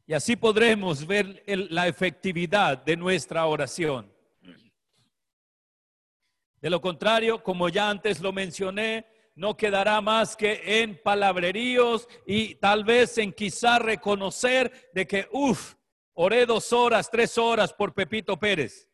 Y 0.07 0.13
así 0.13 0.35
podremos 0.35 1.05
ver 1.07 1.43
el- 1.47 1.67
la 1.71 1.87
efectividad 1.87 2.77
de 2.77 2.95
nuestra 2.95 3.45
oración. 3.45 4.11
De 6.61 6.69
lo 6.69 6.79
contrario, 6.81 7.43
como 7.43 7.69
ya 7.69 7.89
antes 7.89 8.21
lo 8.21 8.31
mencioné, 8.31 9.05
no 9.35 9.57
quedará 9.57 9.99
más 10.01 10.35
que 10.35 10.81
en 10.81 11.01
palabreríos 11.01 12.07
y 12.25 12.55
tal 12.55 12.83
vez 12.83 13.17
en 13.17 13.33
quizá 13.33 13.79
reconocer 13.79 14.89
de 14.93 15.05
que, 15.05 15.27
uff, 15.31 15.75
oré 16.13 16.45
dos 16.45 16.71
horas, 16.71 17.09
tres 17.11 17.37
horas 17.37 17.73
por 17.73 17.93
Pepito 17.93 18.37
Pérez. 18.37 18.87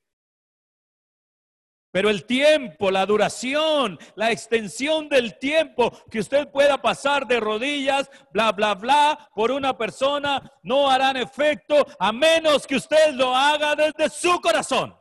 Pero 1.92 2.10
el 2.10 2.26
tiempo, 2.26 2.90
la 2.90 3.06
duración, 3.06 4.00
la 4.16 4.32
extensión 4.32 5.10
del 5.10 5.38
tiempo 5.38 5.92
que 6.10 6.20
usted 6.20 6.50
pueda 6.50 6.82
pasar 6.82 7.28
de 7.28 7.40
rodillas, 7.40 8.10
bla, 8.32 8.54
bla, 8.54 8.76
bla, 8.76 9.30
por 9.36 9.52
una 9.52 9.78
persona, 9.78 10.42
no 10.64 10.90
harán 10.90 11.18
efecto 11.18 11.86
a 12.00 12.14
menos 12.14 12.66
que 12.66 12.78
usted 12.78 13.14
lo 13.14 13.36
haga 13.36 13.76
desde 13.76 14.10
su 14.10 14.40
corazón. 14.40 14.96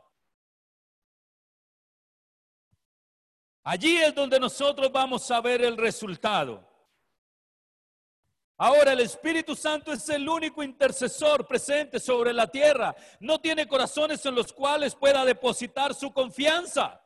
Allí 3.63 3.97
es 3.97 4.13
donde 4.13 4.39
nosotros 4.39 4.91
vamos 4.91 5.29
a 5.31 5.39
ver 5.39 5.61
el 5.61 5.77
resultado. 5.77 6.70
Ahora 8.63 8.91
el 8.93 8.99
Espíritu 8.99 9.55
Santo 9.55 9.91
es 9.91 10.07
el 10.09 10.29
único 10.29 10.61
intercesor 10.61 11.47
presente 11.47 11.99
sobre 11.99 12.31
la 12.31 12.45
tierra. 12.45 12.95
No 13.19 13.41
tiene 13.41 13.67
corazones 13.67 14.23
en 14.27 14.35
los 14.35 14.53
cuales 14.53 14.93
pueda 14.93 15.25
depositar 15.25 15.95
su 15.95 16.13
confianza, 16.13 17.01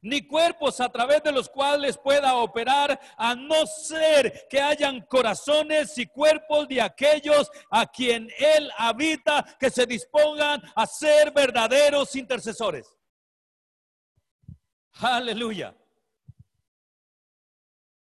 ni 0.00 0.26
cuerpos 0.26 0.80
a 0.80 0.88
través 0.88 1.22
de 1.22 1.30
los 1.30 1.50
cuales 1.50 1.98
pueda 1.98 2.36
operar, 2.36 2.98
a 3.18 3.34
no 3.34 3.66
ser 3.66 4.46
que 4.48 4.62
hayan 4.62 5.02
corazones 5.02 5.98
y 5.98 6.06
cuerpos 6.06 6.66
de 6.68 6.80
aquellos 6.80 7.50
a 7.68 7.84
quien 7.84 8.30
Él 8.38 8.70
habita, 8.78 9.44
que 9.60 9.68
se 9.68 9.84
dispongan 9.84 10.62
a 10.74 10.86
ser 10.86 11.32
verdaderos 11.32 12.16
intercesores. 12.16 12.88
Aleluya. 14.94 15.76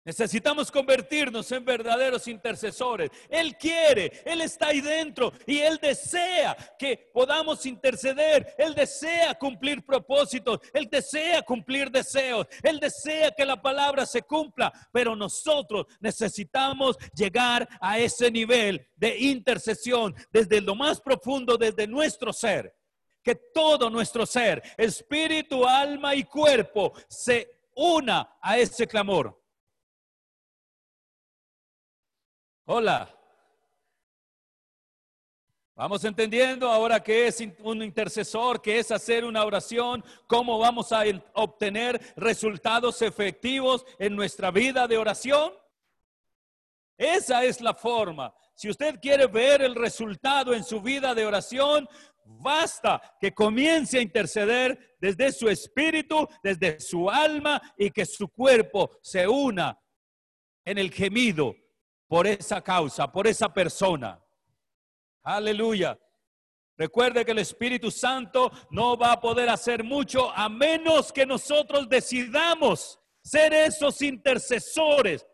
Necesitamos 0.05 0.71
convertirnos 0.71 1.51
en 1.51 1.65
verdaderos 1.65 2.29
intercesores. 2.29 3.11
Él 3.31 3.57
quiere, 3.57 4.13
Él 4.27 4.43
está 4.43 4.67
ahí 4.67 4.83
dentro 4.83 5.33
y 5.47 5.61
Él 5.61 5.79
desea 5.81 6.55
que 6.79 7.11
podamos 7.13 7.65
interceder. 7.65 8.55
Él 8.59 8.75
desea 8.75 9.35
cumplir 9.35 9.83
propósitos, 9.83 10.61
Él 10.75 10.89
desea 10.91 11.41
cumplir 11.41 11.91
deseos, 11.91 12.47
Él 12.63 12.81
desea 12.81 13.31
que 13.31 13.47
la 13.47 13.61
palabra 13.61 14.05
se 14.05 14.21
cumpla, 14.21 14.71
pero 14.93 15.17
nosotros 15.17 15.87
necesitamos 16.01 16.99
llegar 17.15 17.67
a 17.81 17.99
ese 17.99 18.31
nivel 18.31 18.87
de 18.97 19.17
intercesión 19.17 20.15
desde 20.31 20.61
lo 20.61 20.75
más 20.75 21.01
profundo, 21.01 21.57
desde 21.57 21.87
nuestro 21.87 22.31
ser. 22.31 22.77
Que 23.23 23.37
todo 23.37 23.89
nuestro 23.89 24.27
ser, 24.27 24.63
espíritu, 24.77 25.67
alma 25.67 26.15
y 26.15 26.25
cuerpo 26.25 26.93
se 27.09 27.51
una 27.75 28.37
a 28.43 28.59
ese 28.59 28.87
clamor. 28.87 29.44
Hola. 32.67 33.11
Vamos 35.75 36.03
entendiendo 36.05 36.71
ahora 36.71 37.03
qué 37.03 37.27
es 37.27 37.43
un 37.59 37.83
intercesor, 37.83 38.63
qué 38.63 38.79
es 38.79 38.91
hacer 38.91 39.25
una 39.27 39.45
oración, 39.45 40.03
cómo 40.27 40.59
vamos 40.59 40.91
a 40.93 41.03
obtener 41.35 42.01
resultados 42.17 43.03
efectivos 43.03 43.85
en 43.99 44.17
nuestra 44.17 44.51
vida 44.51 44.89
de 44.89 44.97
oración. 44.97 45.53
Esa 46.97 47.45
es 47.45 47.61
la 47.61 47.75
forma. 47.75 48.33
Si 48.55 48.71
usted 48.71 48.99
quiere 48.99 49.27
ver 49.27 49.61
el 49.61 49.75
resultado 49.75 50.55
en 50.55 50.65
su 50.65 50.81
vida 50.81 51.15
de 51.15 51.27
oración, 51.27 51.87
basta 52.25 53.17
que 53.21 53.35
comience 53.35 53.99
a 53.99 54.03
interceder 54.03 54.97
desde 54.99 55.33
su 55.33 55.51
espíritu, 55.51 56.27
desde 56.43 56.81
su 56.81 57.11
alma 57.11 57.61
y 57.77 57.91
que 57.91 58.07
su 58.07 58.29
cuerpo 58.29 58.91
se 59.03 59.29
una 59.29 59.79
en 60.65 60.79
el 60.79 60.91
gemido 60.91 61.55
por 62.09 62.27
esa 62.27 62.61
causa, 62.63 63.11
por 63.11 63.27
esa 63.27 63.53
persona. 63.53 64.23
Aleluya. 65.23 65.99
Recuerde 66.77 67.25
que 67.25 67.31
el 67.31 67.39
Espíritu 67.39 67.91
Santo 67.91 68.51
no 68.71 68.97
va 68.97 69.13
a 69.13 69.21
poder 69.21 69.49
hacer 69.49 69.85
mucho 69.85 70.31
a 70.33 70.49
menos 70.49 71.13
que 71.13 71.25
nosotros 71.25 71.89
decidamos 71.89 72.99
ser 73.23 73.53
esos 73.55 74.03
intercesores 74.03 75.27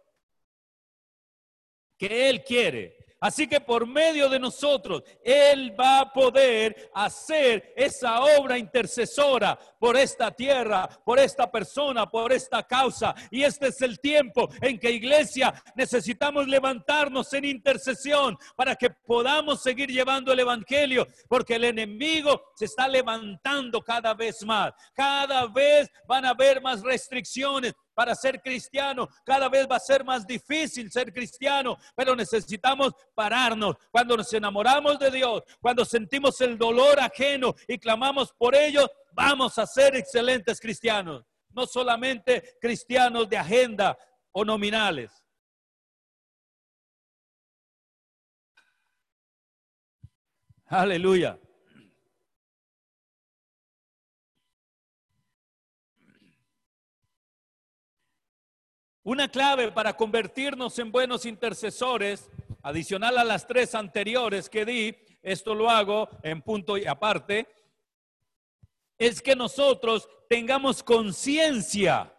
que 1.98 2.28
Él 2.28 2.44
quiere. 2.44 2.99
Así 3.20 3.46
que 3.46 3.60
por 3.60 3.86
medio 3.86 4.30
de 4.30 4.38
nosotros, 4.38 5.02
Él 5.22 5.78
va 5.78 6.00
a 6.00 6.12
poder 6.12 6.90
hacer 6.94 7.74
esa 7.76 8.20
obra 8.22 8.56
intercesora 8.56 9.58
por 9.78 9.96
esta 9.96 10.30
tierra, 10.30 10.88
por 11.04 11.18
esta 11.18 11.50
persona, 11.50 12.06
por 12.06 12.32
esta 12.32 12.62
causa. 12.62 13.14
Y 13.30 13.42
este 13.42 13.68
es 13.68 13.82
el 13.82 14.00
tiempo 14.00 14.48
en 14.62 14.78
que 14.78 14.90
iglesia 14.90 15.52
necesitamos 15.74 16.48
levantarnos 16.48 17.32
en 17.34 17.44
intercesión 17.44 18.38
para 18.56 18.74
que 18.74 18.88
podamos 18.88 19.62
seguir 19.62 19.90
llevando 19.90 20.32
el 20.32 20.40
Evangelio, 20.40 21.06
porque 21.28 21.56
el 21.56 21.64
enemigo 21.64 22.40
se 22.54 22.64
está 22.64 22.88
levantando 22.88 23.82
cada 23.82 24.14
vez 24.14 24.42
más. 24.44 24.72
Cada 24.94 25.46
vez 25.46 25.90
van 26.08 26.24
a 26.24 26.30
haber 26.30 26.62
más 26.62 26.82
restricciones, 26.82 27.74
para 28.00 28.14
ser 28.14 28.40
cristiano. 28.40 29.10
Cada 29.26 29.50
vez 29.50 29.68
va 29.70 29.76
a 29.76 29.78
ser 29.78 30.02
más 30.02 30.26
difícil 30.26 30.90
ser 30.90 31.12
cristiano, 31.12 31.76
pero 31.94 32.16
necesitamos 32.16 32.94
pararnos. 33.14 33.76
Cuando 33.90 34.16
nos 34.16 34.32
enamoramos 34.32 34.98
de 34.98 35.10
Dios, 35.10 35.42
cuando 35.60 35.84
sentimos 35.84 36.40
el 36.40 36.56
dolor 36.56 36.98
ajeno 36.98 37.54
y 37.68 37.76
clamamos 37.78 38.32
por 38.32 38.54
ello, 38.54 38.90
vamos 39.12 39.58
a 39.58 39.66
ser 39.66 39.96
excelentes 39.96 40.58
cristianos. 40.58 41.26
No 41.50 41.66
solamente 41.66 42.56
cristianos 42.58 43.28
de 43.28 43.36
agenda 43.36 43.98
o 44.32 44.46
nominales. 44.46 45.12
Aleluya. 50.64 51.38
Una 59.10 59.28
clave 59.28 59.72
para 59.72 59.96
convertirnos 59.96 60.78
en 60.78 60.92
buenos 60.92 61.26
intercesores, 61.26 62.30
adicional 62.62 63.18
a 63.18 63.24
las 63.24 63.44
tres 63.44 63.74
anteriores 63.74 64.48
que 64.48 64.64
di, 64.64 64.96
esto 65.20 65.52
lo 65.52 65.68
hago 65.68 66.08
en 66.22 66.40
punto 66.42 66.78
y 66.78 66.86
aparte, 66.86 67.48
es 68.96 69.20
que 69.20 69.34
nosotros 69.34 70.08
tengamos 70.28 70.84
conciencia 70.84 72.14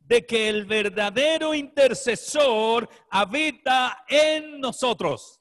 de 0.00 0.26
que 0.26 0.50
el 0.50 0.66
verdadero 0.66 1.54
intercesor 1.54 2.90
habita 3.08 4.04
en 4.06 4.60
nosotros. 4.60 5.40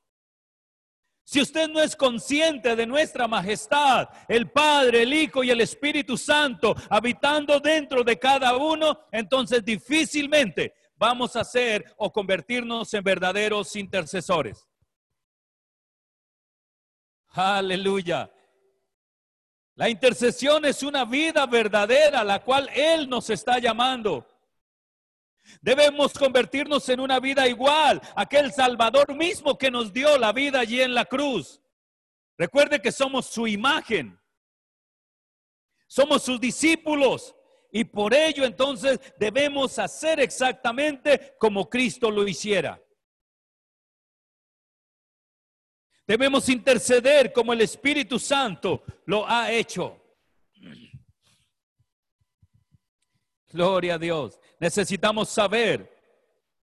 Si 1.31 1.39
usted 1.39 1.69
no 1.69 1.81
es 1.81 1.95
consciente 1.95 2.75
de 2.75 2.85
nuestra 2.85 3.25
majestad, 3.25 4.09
el 4.27 4.51
Padre, 4.51 5.03
el 5.03 5.13
Hijo 5.13 5.45
y 5.45 5.49
el 5.49 5.61
Espíritu 5.61 6.17
Santo 6.17 6.75
habitando 6.89 7.61
dentro 7.61 8.03
de 8.03 8.19
cada 8.19 8.57
uno, 8.57 8.99
entonces 9.13 9.63
difícilmente 9.63 10.73
vamos 10.97 11.37
a 11.37 11.45
ser 11.45 11.85
o 11.95 12.11
convertirnos 12.11 12.93
en 12.93 13.05
verdaderos 13.05 13.77
intercesores. 13.77 14.67
Aleluya. 17.29 18.29
La 19.75 19.87
intercesión 19.87 20.65
es 20.65 20.83
una 20.83 21.05
vida 21.05 21.45
verdadera, 21.45 22.19
a 22.19 22.25
la 22.25 22.43
cual 22.43 22.69
Él 22.75 23.07
nos 23.07 23.29
está 23.29 23.57
llamando. 23.57 24.27
Debemos 25.61 26.13
convertirnos 26.13 26.87
en 26.89 26.99
una 26.99 27.19
vida 27.19 27.47
igual, 27.47 28.01
aquel 28.15 28.51
Salvador 28.51 29.15
mismo 29.15 29.57
que 29.57 29.71
nos 29.71 29.91
dio 29.91 30.17
la 30.17 30.31
vida 30.31 30.59
allí 30.59 30.81
en 30.81 30.93
la 30.93 31.05
cruz. 31.05 31.61
Recuerde 32.37 32.81
que 32.81 32.91
somos 32.91 33.27
su 33.27 33.47
imagen, 33.47 34.19
somos 35.87 36.23
sus 36.23 36.39
discípulos 36.39 37.35
y 37.71 37.83
por 37.83 38.13
ello 38.13 38.43
entonces 38.45 38.99
debemos 39.17 39.77
hacer 39.79 40.19
exactamente 40.19 41.35
como 41.37 41.69
Cristo 41.69 42.09
lo 42.09 42.27
hiciera. 42.27 42.81
Debemos 46.07 46.49
interceder 46.49 47.31
como 47.31 47.53
el 47.53 47.61
Espíritu 47.61 48.19
Santo 48.19 48.83
lo 49.05 49.27
ha 49.27 49.51
hecho. 49.51 49.97
Gloria 53.47 53.95
a 53.95 53.97
Dios. 53.97 54.39
Necesitamos 54.61 55.27
saber 55.29 55.91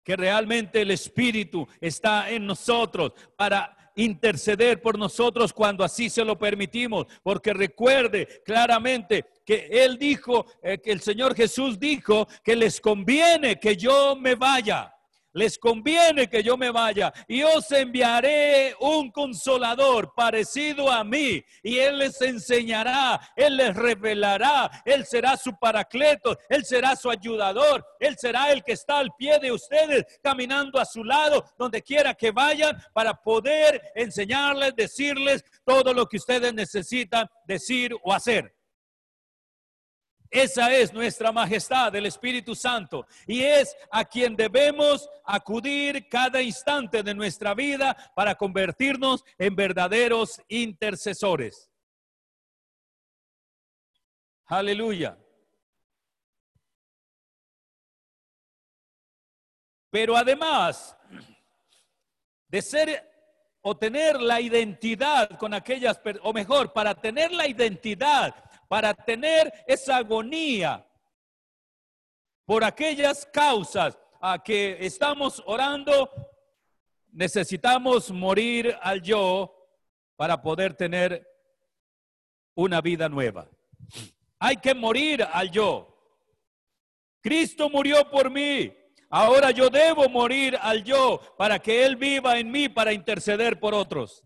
que 0.04 0.16
realmente 0.16 0.80
el 0.80 0.92
Espíritu 0.92 1.66
está 1.80 2.30
en 2.30 2.46
nosotros 2.46 3.12
para 3.36 3.92
interceder 3.96 4.80
por 4.80 4.96
nosotros 4.96 5.52
cuando 5.52 5.82
así 5.82 6.08
se 6.08 6.24
lo 6.24 6.38
permitimos, 6.38 7.06
porque 7.24 7.52
recuerde 7.52 8.42
claramente 8.44 9.26
que 9.44 9.66
Él 9.72 9.98
dijo, 9.98 10.46
eh, 10.62 10.78
que 10.78 10.92
el 10.92 11.00
Señor 11.00 11.34
Jesús 11.34 11.80
dijo 11.80 12.28
que 12.44 12.54
les 12.54 12.80
conviene 12.80 13.58
que 13.58 13.76
yo 13.76 14.14
me 14.14 14.36
vaya. 14.36 14.94
Les 15.32 15.58
conviene 15.58 16.28
que 16.28 16.42
yo 16.42 16.56
me 16.56 16.70
vaya 16.70 17.12
y 17.28 17.42
os 17.42 17.70
enviaré 17.72 18.74
un 18.80 19.10
consolador 19.10 20.12
parecido 20.14 20.90
a 20.90 21.04
mí 21.04 21.42
y 21.62 21.78
él 21.78 21.98
les 21.98 22.20
enseñará, 22.20 23.20
él 23.36 23.56
les 23.56 23.74
revelará, 23.74 24.70
él 24.84 25.04
será 25.06 25.36
su 25.36 25.58
paracleto, 25.58 26.36
él 26.48 26.64
será 26.64 26.96
su 26.96 27.10
ayudador, 27.10 27.84
él 27.98 28.16
será 28.18 28.52
el 28.52 28.62
que 28.62 28.72
está 28.72 28.98
al 28.98 29.10
pie 29.16 29.38
de 29.38 29.52
ustedes 29.52 30.04
caminando 30.22 30.78
a 30.80 30.84
su 30.84 31.04
lado 31.04 31.44
donde 31.58 31.82
quiera 31.82 32.14
que 32.14 32.30
vayan 32.30 32.76
para 32.92 33.14
poder 33.14 33.80
enseñarles, 33.94 34.74
decirles 34.74 35.44
todo 35.64 35.94
lo 35.94 36.06
que 36.06 36.16
ustedes 36.16 36.52
necesitan 36.54 37.28
decir 37.46 37.94
o 38.02 38.12
hacer. 38.12 38.59
Esa 40.30 40.72
es 40.72 40.92
nuestra 40.92 41.32
majestad, 41.32 41.94
el 41.96 42.06
Espíritu 42.06 42.54
Santo, 42.54 43.04
y 43.26 43.42
es 43.42 43.76
a 43.90 44.04
quien 44.04 44.36
debemos 44.36 45.10
acudir 45.24 46.08
cada 46.08 46.40
instante 46.40 47.02
de 47.02 47.14
nuestra 47.14 47.52
vida 47.52 47.96
para 48.14 48.36
convertirnos 48.36 49.24
en 49.38 49.56
verdaderos 49.56 50.40
intercesores. 50.48 51.68
Aleluya. 54.46 55.18
Pero 59.90 60.16
además 60.16 60.96
de 62.46 62.62
ser 62.62 63.10
o 63.62 63.76
tener 63.76 64.20
la 64.20 64.40
identidad 64.40 65.36
con 65.38 65.52
aquellas, 65.54 66.00
o 66.22 66.32
mejor, 66.32 66.72
para 66.72 66.94
tener 66.94 67.32
la 67.32 67.46
identidad 67.46 68.34
para 68.70 68.94
tener 68.94 69.52
esa 69.66 69.96
agonía 69.96 70.86
por 72.44 72.62
aquellas 72.62 73.26
causas 73.26 73.98
a 74.20 74.40
que 74.40 74.76
estamos 74.86 75.42
orando, 75.44 76.08
necesitamos 77.10 78.12
morir 78.12 78.78
al 78.80 79.02
yo 79.02 79.52
para 80.14 80.40
poder 80.40 80.74
tener 80.74 81.26
una 82.54 82.80
vida 82.80 83.08
nueva. 83.08 83.50
Hay 84.38 84.58
que 84.58 84.72
morir 84.72 85.26
al 85.32 85.50
yo. 85.50 85.88
Cristo 87.20 87.68
murió 87.70 88.08
por 88.08 88.30
mí. 88.30 88.72
Ahora 89.08 89.50
yo 89.50 89.68
debo 89.68 90.08
morir 90.08 90.56
al 90.62 90.84
yo 90.84 91.20
para 91.36 91.58
que 91.58 91.84
Él 91.84 91.96
viva 91.96 92.38
en 92.38 92.52
mí 92.52 92.68
para 92.68 92.92
interceder 92.92 93.58
por 93.58 93.74
otros. 93.74 94.22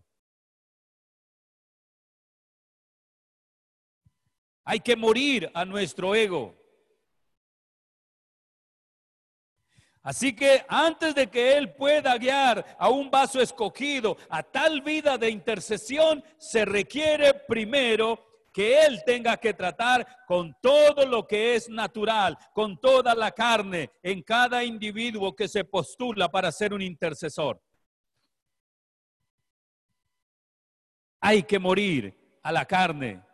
Hay 4.65 4.79
que 4.79 4.95
morir 4.95 5.49
a 5.53 5.63
nuestro 5.63 6.15
ego. 6.15 6.55
Así 10.01 10.35
que 10.35 10.63
antes 10.67 11.15
de 11.15 11.27
que 11.27 11.57
Él 11.57 11.73
pueda 11.73 12.15
guiar 12.17 12.75
a 12.77 12.89
un 12.89 13.09
vaso 13.09 13.41
escogido 13.41 14.17
a 14.29 14.43
tal 14.43 14.81
vida 14.81 15.17
de 15.17 15.31
intercesión, 15.31 16.23
se 16.37 16.63
requiere 16.63 17.33
primero 17.33 18.23
que 18.53 18.85
Él 18.85 19.03
tenga 19.03 19.35
que 19.37 19.55
tratar 19.55 20.25
con 20.27 20.55
todo 20.61 21.07
lo 21.07 21.25
que 21.25 21.55
es 21.55 21.69
natural, 21.69 22.37
con 22.53 22.79
toda 22.79 23.15
la 23.15 23.31
carne 23.31 23.89
en 24.03 24.21
cada 24.21 24.63
individuo 24.63 25.35
que 25.35 25.47
se 25.47 25.63
postula 25.65 26.29
para 26.29 26.51
ser 26.51 26.73
un 26.73 26.83
intercesor. 26.83 27.59
Hay 31.19 31.43
que 31.43 31.57
morir 31.57 32.15
a 32.43 32.51
la 32.51 32.65
carne 32.65 33.24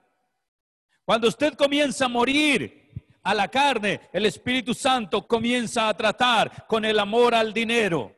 cuando 1.05 1.27
usted 1.27 1.53
comienza 1.53 2.05
a 2.05 2.09
morir 2.09 2.81
a 3.23 3.33
la 3.33 3.47
carne, 3.47 4.01
el 4.11 4.25
Espíritu 4.25 4.73
Santo 4.73 5.27
comienza 5.27 5.87
a 5.87 5.93
tratar 5.95 6.65
con 6.67 6.85
el 6.85 6.99
amor 6.99 7.35
al 7.35 7.53
dinero. 7.53 8.15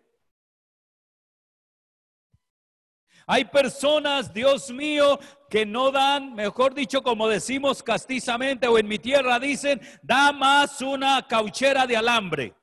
Hay 3.26 3.46
personas, 3.46 4.34
Dios 4.34 4.70
mío, 4.70 5.20
que 5.50 5.66
no 5.66 5.92
dan, 5.92 6.34
mejor 6.34 6.74
dicho, 6.74 7.02
como 7.02 7.30
decimos 7.30 7.82
castizamente 7.82 8.68
o 8.68 8.78
en 8.78 8.88
mi 8.88 9.00
tierra 9.00 9.40
dicen, 9.40 9.82
da 10.02 10.32
más 10.34 10.82
una 10.82 11.26
cauchera 11.26 11.88
de 11.88 11.96
alambre. 11.96 12.54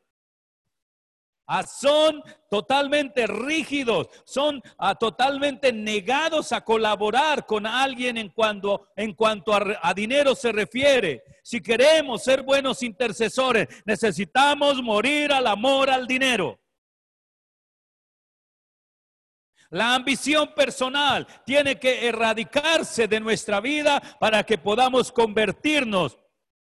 Ah, 1.52 1.64
son 1.64 2.22
totalmente 2.48 3.26
rígidos, 3.26 4.06
son 4.24 4.62
ah, 4.78 4.94
totalmente 4.94 5.72
negados 5.72 6.52
a 6.52 6.60
colaborar 6.60 7.44
con 7.44 7.66
alguien 7.66 8.18
en 8.18 8.28
cuanto, 8.28 8.86
en 8.94 9.14
cuanto 9.14 9.52
a 9.52 9.92
dinero 9.92 10.36
se 10.36 10.52
refiere. 10.52 11.24
Si 11.42 11.60
queremos 11.60 12.22
ser 12.22 12.44
buenos 12.44 12.84
intercesores, 12.84 13.66
necesitamos 13.84 14.80
morir 14.80 15.32
al 15.32 15.48
amor 15.48 15.90
al 15.90 16.06
dinero. 16.06 16.60
La 19.70 19.96
ambición 19.96 20.54
personal 20.54 21.26
tiene 21.44 21.80
que 21.80 22.06
erradicarse 22.06 23.08
de 23.08 23.18
nuestra 23.18 23.60
vida 23.60 24.00
para 24.20 24.44
que 24.44 24.56
podamos 24.56 25.10
convertirnos 25.10 26.16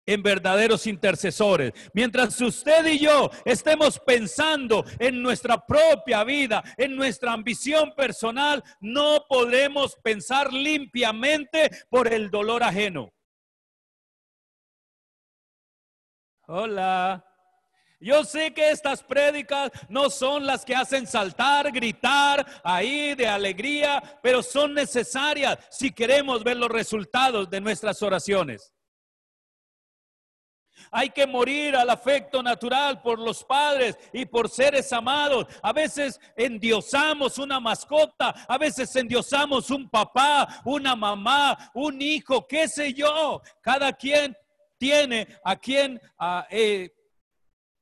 en 0.06 0.22
verdaderos 0.22 0.86
intercesores. 0.86 1.72
Mientras 1.92 2.40
usted 2.40 2.86
y 2.86 2.98
yo 2.98 3.30
estemos 3.44 3.98
pensando 4.00 4.84
en 4.98 5.22
nuestra 5.22 5.64
propia 5.66 6.24
vida, 6.24 6.62
en 6.76 6.96
nuestra 6.96 7.32
ambición 7.32 7.94
personal, 7.94 8.62
no 8.80 9.24
podremos 9.28 9.96
pensar 10.02 10.52
limpiamente 10.52 11.70
por 11.88 12.12
el 12.12 12.30
dolor 12.30 12.62
ajeno. 12.62 13.12
Hola. 16.46 17.24
Yo 18.00 18.24
sé 18.24 18.52
que 18.52 18.70
estas 18.70 19.00
prédicas 19.00 19.70
no 19.88 20.10
son 20.10 20.44
las 20.44 20.64
que 20.64 20.74
hacen 20.74 21.06
saltar, 21.06 21.70
gritar 21.70 22.44
ahí 22.64 23.14
de 23.14 23.28
alegría, 23.28 24.02
pero 24.20 24.42
son 24.42 24.74
necesarias 24.74 25.56
si 25.70 25.92
queremos 25.92 26.42
ver 26.42 26.56
los 26.56 26.68
resultados 26.68 27.48
de 27.48 27.60
nuestras 27.60 28.02
oraciones. 28.02 28.72
Hay 30.94 31.08
que 31.08 31.26
morir 31.26 31.74
al 31.74 31.88
afecto 31.88 32.42
natural 32.42 33.00
por 33.00 33.18
los 33.18 33.42
padres 33.42 33.96
y 34.12 34.26
por 34.26 34.50
seres 34.50 34.92
amados. 34.92 35.46
A 35.62 35.72
veces 35.72 36.20
endiosamos 36.36 37.38
una 37.38 37.58
mascota, 37.58 38.28
a 38.46 38.58
veces 38.58 38.94
endiosamos 38.94 39.70
un 39.70 39.88
papá, 39.88 40.60
una 40.66 40.94
mamá, 40.94 41.56
un 41.72 42.02
hijo, 42.02 42.46
qué 42.46 42.68
sé 42.68 42.92
yo. 42.92 43.40
Cada 43.62 43.94
quien 43.94 44.36
tiene 44.76 45.26
a 45.42 45.56
quien 45.56 45.98
eh, 46.50 46.94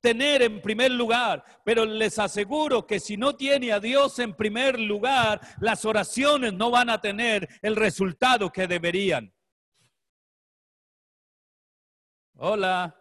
tener 0.00 0.42
en 0.42 0.62
primer 0.62 0.92
lugar, 0.92 1.44
pero 1.64 1.84
les 1.84 2.16
aseguro 2.16 2.86
que 2.86 3.00
si 3.00 3.16
no 3.16 3.34
tiene 3.34 3.72
a 3.72 3.80
Dios 3.80 4.20
en 4.20 4.36
primer 4.36 4.78
lugar, 4.78 5.40
las 5.58 5.84
oraciones 5.84 6.52
no 6.52 6.70
van 6.70 6.90
a 6.90 7.00
tener 7.00 7.48
el 7.60 7.74
resultado 7.74 8.52
que 8.52 8.68
deberían. 8.68 9.34
Hola. 12.36 12.99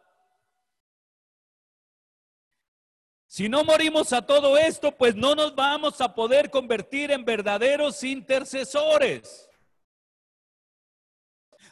Si 3.39 3.47
no 3.47 3.63
morimos 3.63 4.11
a 4.11 4.21
todo 4.21 4.57
esto, 4.57 4.91
pues 4.91 5.15
no 5.15 5.33
nos 5.33 5.55
vamos 5.55 6.01
a 6.01 6.13
poder 6.13 6.49
convertir 6.49 7.09
en 7.09 7.23
verdaderos 7.23 8.03
intercesores. 8.03 9.49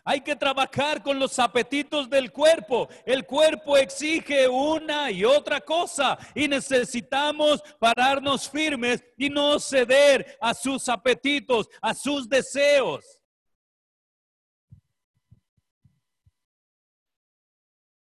Hay 0.05 0.21
que 0.21 0.37
trabajar 0.37 1.03
con 1.03 1.19
los 1.19 1.37
apetitos 1.39 2.09
del 2.09 2.31
cuerpo. 2.31 2.87
El 3.05 3.25
cuerpo 3.25 3.75
exige 3.75 4.47
una 4.47 5.11
y 5.11 5.25
otra 5.25 5.59
cosa 5.59 6.17
y 6.33 6.47
necesitamos 6.47 7.61
pararnos 7.79 8.49
firmes 8.49 9.03
y 9.17 9.29
no 9.29 9.59
ceder 9.59 10.37
a 10.39 10.53
sus 10.53 10.87
apetitos, 10.87 11.67
a 11.81 11.93
sus 11.93 12.29
deseos. 12.29 13.19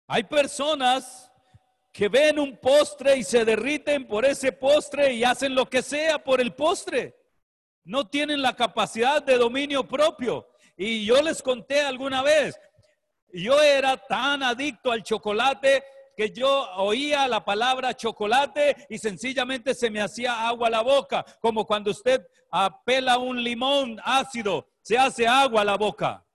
Hay 0.05 0.23
personas 0.23 1.32
que 1.93 2.09
ven 2.09 2.39
un 2.39 2.57
postre 2.57 3.15
y 3.17 3.23
se 3.23 3.45
derriten 3.45 4.07
por 4.07 4.25
ese 4.25 4.51
postre 4.51 5.13
y 5.13 5.23
hacen 5.23 5.53
lo 5.53 5.69
que 5.69 5.83
sea 5.83 6.21
por 6.21 6.41
el 6.41 6.53
postre. 6.53 7.15
No 7.83 8.07
tienen 8.07 8.41
la 8.41 8.55
capacidad 8.55 9.21
de 9.21 9.37
dominio 9.37 9.87
propio. 9.87 10.49
Y 10.75 11.05
yo 11.05 11.21
les 11.21 11.43
conté 11.43 11.81
alguna 11.81 12.23
vez, 12.23 12.59
yo 13.31 13.61
era 13.61 13.95
tan 13.95 14.41
adicto 14.41 14.91
al 14.91 15.03
chocolate 15.03 15.83
que 16.17 16.31
yo 16.31 16.67
oía 16.77 17.27
la 17.27 17.45
palabra 17.45 17.95
chocolate 17.95 18.87
y 18.89 18.97
sencillamente 18.97 19.75
se 19.75 19.91
me 19.91 20.01
hacía 20.01 20.47
agua 20.47 20.69
a 20.69 20.71
la 20.71 20.81
boca, 20.81 21.23
como 21.39 21.65
cuando 21.65 21.91
usted 21.91 22.25
apela 22.49 23.19
un 23.19 23.43
limón 23.43 23.99
ácido, 24.03 24.67
se 24.81 24.97
hace 24.97 25.27
agua 25.27 25.61
a 25.61 25.65
la 25.65 25.77
boca. 25.77 26.25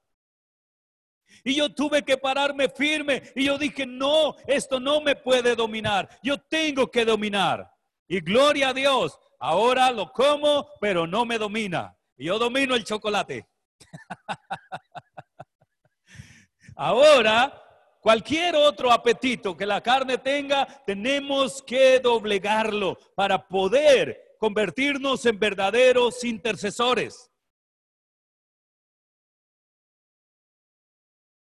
Y 1.48 1.54
yo 1.54 1.70
tuve 1.70 2.02
que 2.02 2.18
pararme 2.18 2.68
firme. 2.68 3.22
Y 3.34 3.46
yo 3.46 3.56
dije, 3.56 3.86
no, 3.86 4.36
esto 4.46 4.78
no 4.78 5.00
me 5.00 5.16
puede 5.16 5.56
dominar. 5.56 6.06
Yo 6.22 6.36
tengo 6.36 6.90
que 6.90 7.06
dominar. 7.06 7.72
Y 8.06 8.20
gloria 8.20 8.68
a 8.68 8.74
Dios, 8.74 9.18
ahora 9.38 9.90
lo 9.90 10.12
como, 10.12 10.68
pero 10.78 11.06
no 11.06 11.24
me 11.24 11.38
domina. 11.38 11.96
yo 12.18 12.38
domino 12.38 12.74
el 12.74 12.84
chocolate. 12.84 13.48
ahora 16.76 17.62
cualquier 18.02 18.54
otro 18.54 18.92
apetito 18.92 19.56
que 19.56 19.64
la 19.64 19.80
carne 19.80 20.18
tenga, 20.18 20.66
tenemos 20.84 21.62
que 21.62 21.98
doblegarlo 21.98 22.98
para 23.14 23.48
poder 23.48 24.36
convertirnos 24.38 25.24
en 25.24 25.38
verdaderos 25.38 26.24
intercesores. 26.24 27.30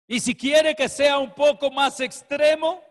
Y 0.08 0.20
si 0.22 0.36
quiere 0.36 0.74
que 0.74 0.88
sea 0.88 1.18
un 1.18 1.34
poco 1.34 1.70
más 1.70 2.00
extremo, 2.00 2.82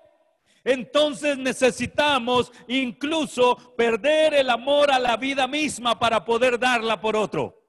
entonces 0.63 1.39
necesitamos 1.39 2.53
incluso 2.67 3.57
perder 3.77 4.35
el 4.35 4.51
amor 4.51 4.91
a 4.91 4.99
la 4.99 5.17
vida 5.17 5.47
misma 5.47 5.99
para 5.99 6.25
poder 6.25 6.59
darla 6.59 7.01
por 7.01 7.17
otro. 7.17 7.63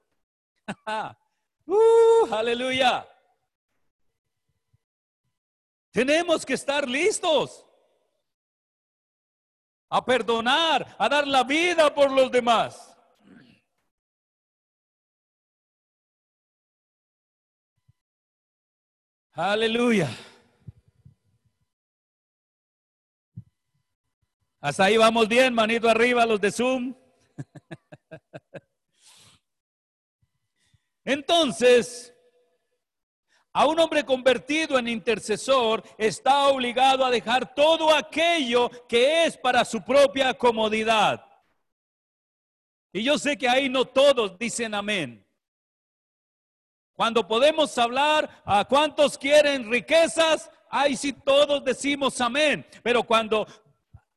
uh, 1.66 2.34
aleluya. 2.34 3.08
Tenemos 5.92 6.44
que 6.44 6.54
estar 6.54 6.88
listos 6.88 7.64
a 9.88 10.04
perdonar, 10.04 10.94
a 10.98 11.08
dar 11.08 11.26
la 11.26 11.44
vida 11.44 11.94
por 11.94 12.10
los 12.10 12.30
demás. 12.30 12.97
Aleluya. 19.40 20.10
Hasta 24.60 24.82
ahí 24.82 24.96
vamos 24.96 25.28
bien, 25.28 25.54
manito 25.54 25.88
arriba, 25.88 26.26
los 26.26 26.40
de 26.40 26.50
Zoom. 26.50 26.92
Entonces, 31.04 32.12
a 33.52 33.64
un 33.66 33.78
hombre 33.78 34.04
convertido 34.04 34.76
en 34.76 34.88
intercesor 34.88 35.84
está 35.96 36.48
obligado 36.48 37.04
a 37.04 37.10
dejar 37.10 37.54
todo 37.54 37.94
aquello 37.94 38.68
que 38.88 39.24
es 39.24 39.36
para 39.36 39.64
su 39.64 39.84
propia 39.84 40.34
comodidad. 40.34 41.24
Y 42.92 43.04
yo 43.04 43.16
sé 43.16 43.38
que 43.38 43.48
ahí 43.48 43.68
no 43.68 43.84
todos 43.84 44.36
dicen 44.36 44.74
amén. 44.74 45.27
Cuando 46.98 47.28
podemos 47.28 47.78
hablar 47.78 48.28
a 48.44 48.64
cuántos 48.64 49.16
quieren 49.16 49.70
riquezas, 49.70 50.50
ahí 50.68 50.96
sí 50.96 51.12
todos 51.12 51.62
decimos 51.62 52.20
amén. 52.20 52.66
Pero 52.82 53.04
cuando 53.04 53.46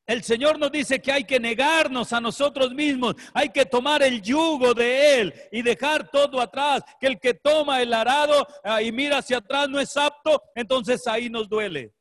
el 0.08 0.24
Señor 0.24 0.58
nos 0.58 0.72
dice 0.72 1.00
que 1.00 1.12
hay 1.12 1.24
que 1.24 1.40
negarnos 1.40 2.12
a 2.12 2.20
nosotros 2.20 2.74
mismos, 2.74 3.14
hay 3.36 3.50
que 3.50 3.68
tomar 3.68 4.02
el 4.02 4.20
yugo 4.20 4.74
de 4.74 5.22
Él 5.22 5.34
y 5.52 5.62
dejar 5.62 6.10
todo 6.10 6.42
atrás, 6.42 6.82
que 7.00 7.06
el 7.06 7.20
que 7.20 7.36
toma 7.36 7.84
el 7.84 7.94
arado 7.94 8.48
ah, 8.64 8.82
y 8.82 8.92
mira 8.92 9.20
hacia 9.20 9.38
atrás 9.38 9.70
no 9.70 9.80
es 9.80 9.96
apto, 9.96 10.42
entonces 10.56 11.06
ahí 11.06 11.30
nos 11.30 11.48
duele. 11.48 11.94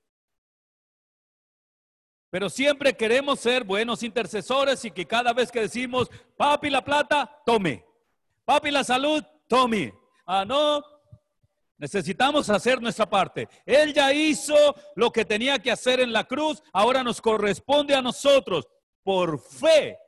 Pero 2.31 2.49
siempre 2.49 2.97
queremos 2.97 3.39
ser 3.39 3.65
buenos 3.65 4.03
intercesores 4.03 4.83
y 4.87 4.91
que 4.91 5.05
cada 5.05 5.35
vez 5.35 5.53
que 5.53 5.61
decimos, 5.61 6.11
papi 6.39 6.71
la 6.71 6.83
plata, 6.83 7.31
tome. 7.45 7.85
Papi 8.47 8.71
la 8.71 8.83
salud, 8.83 9.23
tome. 9.47 10.00
Ah, 10.33 10.45
no. 10.45 10.81
Necesitamos 11.77 12.49
hacer 12.51 12.81
nuestra 12.81 13.11
parte. 13.11 13.49
Él 13.67 13.93
ya 13.93 14.13
hizo 14.13 14.55
lo 14.95 15.11
que 15.11 15.25
tenía 15.25 15.59
que 15.59 15.73
hacer 15.73 15.99
en 15.99 16.13
la 16.13 16.23
cruz. 16.23 16.63
Ahora 16.73 17.03
nos 17.03 17.21
corresponde 17.21 17.97
a 17.97 18.03
nosotros, 18.03 18.69
por 19.03 19.41
fe, 19.41 19.99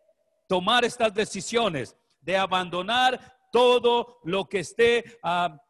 tomar 0.48 0.84
estas 0.84 1.12
decisiones 1.12 1.96
de 2.20 2.36
abandonar 2.36 3.18
todo 3.50 4.20
lo 4.22 4.44
que 4.44 4.60
esté... 4.60 5.18
Ah, 5.24 5.60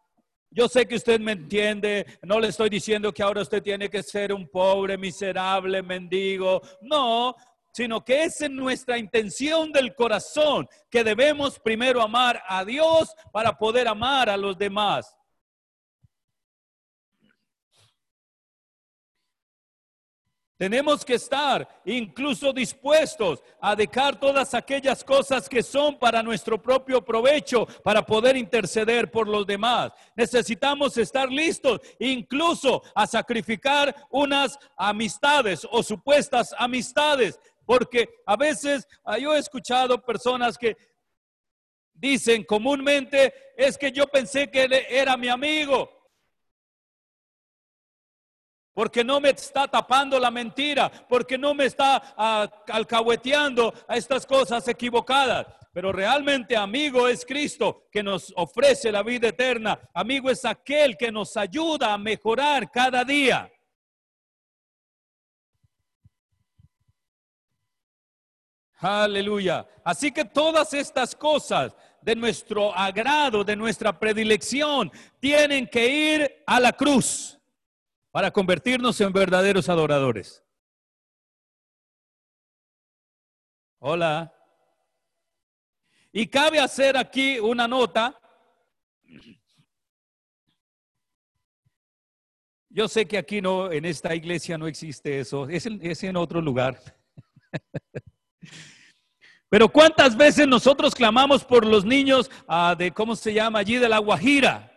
yo 0.51 0.69
sé 0.69 0.87
que 0.87 0.97
usted 0.97 1.19
me 1.19 1.33
entiende, 1.33 2.05
no 2.21 2.39
le 2.39 2.49
estoy 2.49 2.69
diciendo 2.69 3.11
que 3.11 3.23
ahora 3.23 3.41
usted 3.41 3.63
tiene 3.63 3.89
que 3.89 4.03
ser 4.03 4.35
un 4.35 4.47
pobre, 4.51 4.99
miserable, 4.99 5.83
mendigo. 5.83 6.61
No, 6.83 7.35
sino 7.73 8.05
que 8.05 8.25
es 8.25 8.41
en 8.43 8.55
nuestra 8.55 8.99
intención 8.99 9.73
del 9.73 9.95
corazón 9.95 10.69
que 10.91 11.03
debemos 11.03 11.59
primero 11.59 12.01
amar 12.03 12.43
a 12.47 12.65
Dios 12.65 13.15
para 13.33 13.57
poder 13.57 13.89
amar 13.89 14.31
a 14.31 14.37
los 14.37 14.57
demás. 14.57 15.17
Tenemos 20.63 21.05
que 21.05 21.15
estar 21.15 21.69
incluso 21.85 22.53
dispuestos 22.53 23.43
a 23.61 23.75
dejar 23.75 24.21
todas 24.21 24.55
aquellas 24.55 25.03
cosas 25.03 25.49
que 25.49 25.61
son 25.61 25.99
para 25.99 26.23
nuestro 26.23 26.63
propio 26.63 27.05
provecho, 27.05 27.67
para 27.83 28.07
poder 28.07 28.37
interceder 28.37 29.11
por 29.11 29.27
los 29.27 29.45
demás. 29.45 29.91
Necesitamos 30.15 30.97
estar 30.99 31.29
listos 31.29 31.81
incluso 31.99 32.81
a 32.95 33.09
sacrificar 33.09 33.93
unas 34.09 34.57
amistades 34.77 35.67
o 35.69 35.83
supuestas 35.83 36.55
amistades 36.57 37.41
porque 37.65 38.09
a 38.27 38.37
veces 38.37 38.87
ah, 39.05 39.19
yo 39.19 39.35
he 39.35 39.39
escuchado 39.39 40.03
personas 40.05 40.59
que 40.59 40.77
dicen 41.95 42.45
comúnmente, 42.45 43.33
es 43.57 43.79
que 43.79 43.93
yo 43.93 44.07
pensé 44.07 44.51
que 44.51 44.69
era 44.89 45.17
mi 45.17 45.29
amigo. 45.29 45.89
Porque 48.75 49.05
no 49.05 49.21
me 49.21 49.31
está 49.31 49.69
tapando 49.69 50.19
la 50.19 50.31
mentira, 50.31 50.91
porque 51.09 51.37
no 51.37 51.55
me 51.55 51.67
está 51.67 52.15
ah, 52.17 52.51
alcahueteando 52.69 53.73
a 53.87 53.97
estas 53.97 54.27
cosas 54.27 54.67
equivocadas. 54.67 55.47
Pero 55.73 55.93
realmente 55.93 56.57
amigo 56.57 57.09
es 57.09 57.25
Cristo 57.25 57.89
que 57.91 58.03
nos 58.03 58.33
ofrece 58.37 58.91
la 58.91 59.03
vida 59.03 59.29
eterna. 59.29 59.79
Amigo 59.95 60.31
es 60.31 60.45
aquel 60.45 60.97
que 60.97 61.11
nos 61.13 61.37
ayuda 61.37 61.95
a 61.95 61.99
mejorar 61.99 62.71
cada 62.71 63.05
día. 63.05 63.51
Aleluya. 68.83 69.65
Así 69.85 70.11
que 70.11 70.25
todas 70.25 70.75
estas 70.75 71.15
cosas 71.15 71.77
de 72.01 72.17
nuestro 72.17 72.75
agrado, 72.75 73.45
de 73.45 73.55
nuestra 73.55 73.97
predilección, 73.97 74.91
tienen 75.21 75.69
que 75.69 75.87
ir 76.17 76.43
a 76.45 76.59
la 76.59 76.73
cruz 76.73 77.39
para 78.11 78.33
convertirnos 78.33 79.01
en 79.01 79.13
verdaderos 79.13 79.69
adoradores. 79.69 80.43
Hola. 83.79 84.35
Y 86.11 86.27
cabe 86.27 86.59
hacer 86.59 86.97
aquí 86.97 87.39
una 87.39 87.69
nota. 87.69 88.19
Yo 92.69 92.89
sé 92.89 93.07
que 93.07 93.17
aquí 93.17 93.41
no, 93.41 93.71
en 93.71 93.85
esta 93.85 94.13
iglesia 94.13 94.59
no 94.59 94.67
existe 94.67 95.21
eso, 95.21 95.49
es 95.49 95.67
en, 95.67 95.79
es 95.87 96.03
en 96.03 96.17
otro 96.17 96.41
lugar. 96.41 96.83
Pero 99.53 99.69
cuántas 99.69 100.17
veces 100.17 100.49
nosotros 100.49 100.95
clamamos 100.95 101.45
por 101.45 101.67
los 101.67 101.85
niños 101.85 102.31
ah, 102.49 102.75
de, 102.75 102.91
¿cómo 102.91 103.15
se 103.15 103.35
llama 103.35 103.59
allí? 103.59 103.77
De 103.77 103.87
la 103.87 103.99
Guajira. 103.99 104.73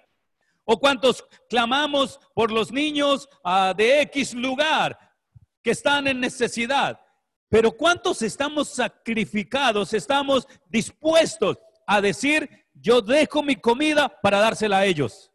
O 0.65 0.77
cuántos 0.77 1.23
clamamos 1.49 2.19
por 2.33 2.51
los 2.51 2.73
niños 2.73 3.29
ah, 3.41 3.73
de 3.73 4.01
X 4.01 4.33
lugar 4.33 4.99
que 5.63 5.71
están 5.71 6.09
en 6.09 6.19
necesidad. 6.19 6.99
Pero 7.47 7.71
cuántos 7.71 8.21
estamos 8.21 8.67
sacrificados, 8.67 9.93
estamos 9.93 10.45
dispuestos 10.67 11.57
a 11.87 12.01
decir, 12.01 12.49
yo 12.73 12.99
dejo 12.99 13.41
mi 13.43 13.55
comida 13.55 14.09
para 14.21 14.39
dársela 14.39 14.79
a 14.79 14.85
ellos. 14.85 15.31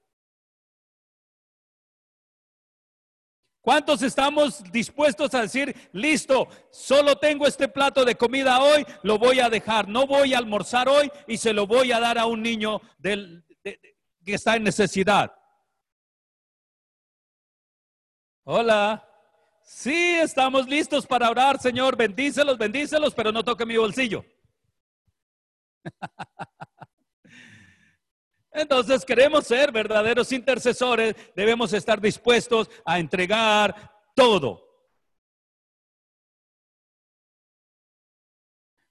¿Cuántos 3.60 4.02
estamos 4.02 4.62
dispuestos 4.72 5.34
a 5.34 5.42
decir, 5.42 5.90
listo, 5.92 6.48
solo 6.70 7.16
tengo 7.16 7.46
este 7.46 7.68
plato 7.68 8.04
de 8.06 8.14
comida 8.14 8.60
hoy, 8.60 8.86
lo 9.02 9.18
voy 9.18 9.40
a 9.40 9.50
dejar, 9.50 9.86
no 9.86 10.06
voy 10.06 10.32
a 10.32 10.38
almorzar 10.38 10.88
hoy 10.88 11.10
y 11.26 11.36
se 11.36 11.52
lo 11.52 11.66
voy 11.66 11.92
a 11.92 12.00
dar 12.00 12.18
a 12.18 12.24
un 12.24 12.42
niño 12.42 12.80
que 13.02 14.34
está 14.34 14.56
en 14.56 14.64
necesidad? 14.64 15.34
Hola. 18.44 19.06
Sí, 19.62 19.94
estamos 20.20 20.66
listos 20.66 21.06
para 21.06 21.30
orar, 21.30 21.60
Señor. 21.60 21.96
Bendícelos, 21.96 22.58
bendícelos, 22.58 23.14
pero 23.14 23.30
no 23.30 23.44
toque 23.44 23.64
mi 23.64 23.76
bolsillo. 23.76 24.24
Entonces 28.52 29.04
queremos 29.04 29.46
ser 29.46 29.70
verdaderos 29.70 30.32
intercesores, 30.32 31.14
debemos 31.36 31.72
estar 31.72 32.00
dispuestos 32.00 32.68
a 32.84 32.98
entregar 32.98 33.92
todo. 34.14 34.70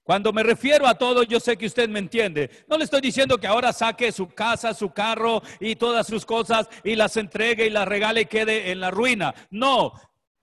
Cuando 0.03 0.33
me 0.33 0.41
refiero 0.41 0.87
a 0.87 0.95
todo, 0.95 1.21
yo 1.21 1.39
sé 1.39 1.55
que 1.55 1.67
usted 1.67 1.87
me 1.87 1.99
entiende. 1.99 2.49
No 2.67 2.77
le 2.77 2.85
estoy 2.85 2.99
diciendo 2.99 3.37
que 3.37 3.45
ahora 3.45 3.71
saque 3.71 4.11
su 4.11 4.27
casa, 4.27 4.73
su 4.73 4.89
carro 4.91 5.43
y 5.59 5.75
todas 5.75 6.07
sus 6.07 6.25
cosas 6.25 6.67
y 6.83 6.95
las 6.95 7.15
entregue 7.15 7.67
y 7.67 7.69
las 7.69 7.87
regale 7.87 8.21
y 8.21 8.25
quede 8.25 8.71
en 8.71 8.79
la 8.79 8.89
ruina. 8.89 9.35
No, 9.51 9.93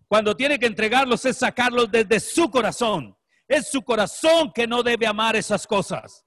cuando 0.06 0.36
tiene 0.36 0.60
que 0.60 0.66
entregarlos 0.66 1.24
es 1.24 1.38
sacarlos 1.38 1.90
desde 1.90 2.20
su 2.20 2.48
corazón. 2.48 3.16
Es 3.48 3.68
su 3.68 3.82
corazón 3.82 4.52
que 4.52 4.68
no 4.68 4.84
debe 4.84 5.06
amar 5.06 5.34
esas 5.34 5.66
cosas. 5.66 6.24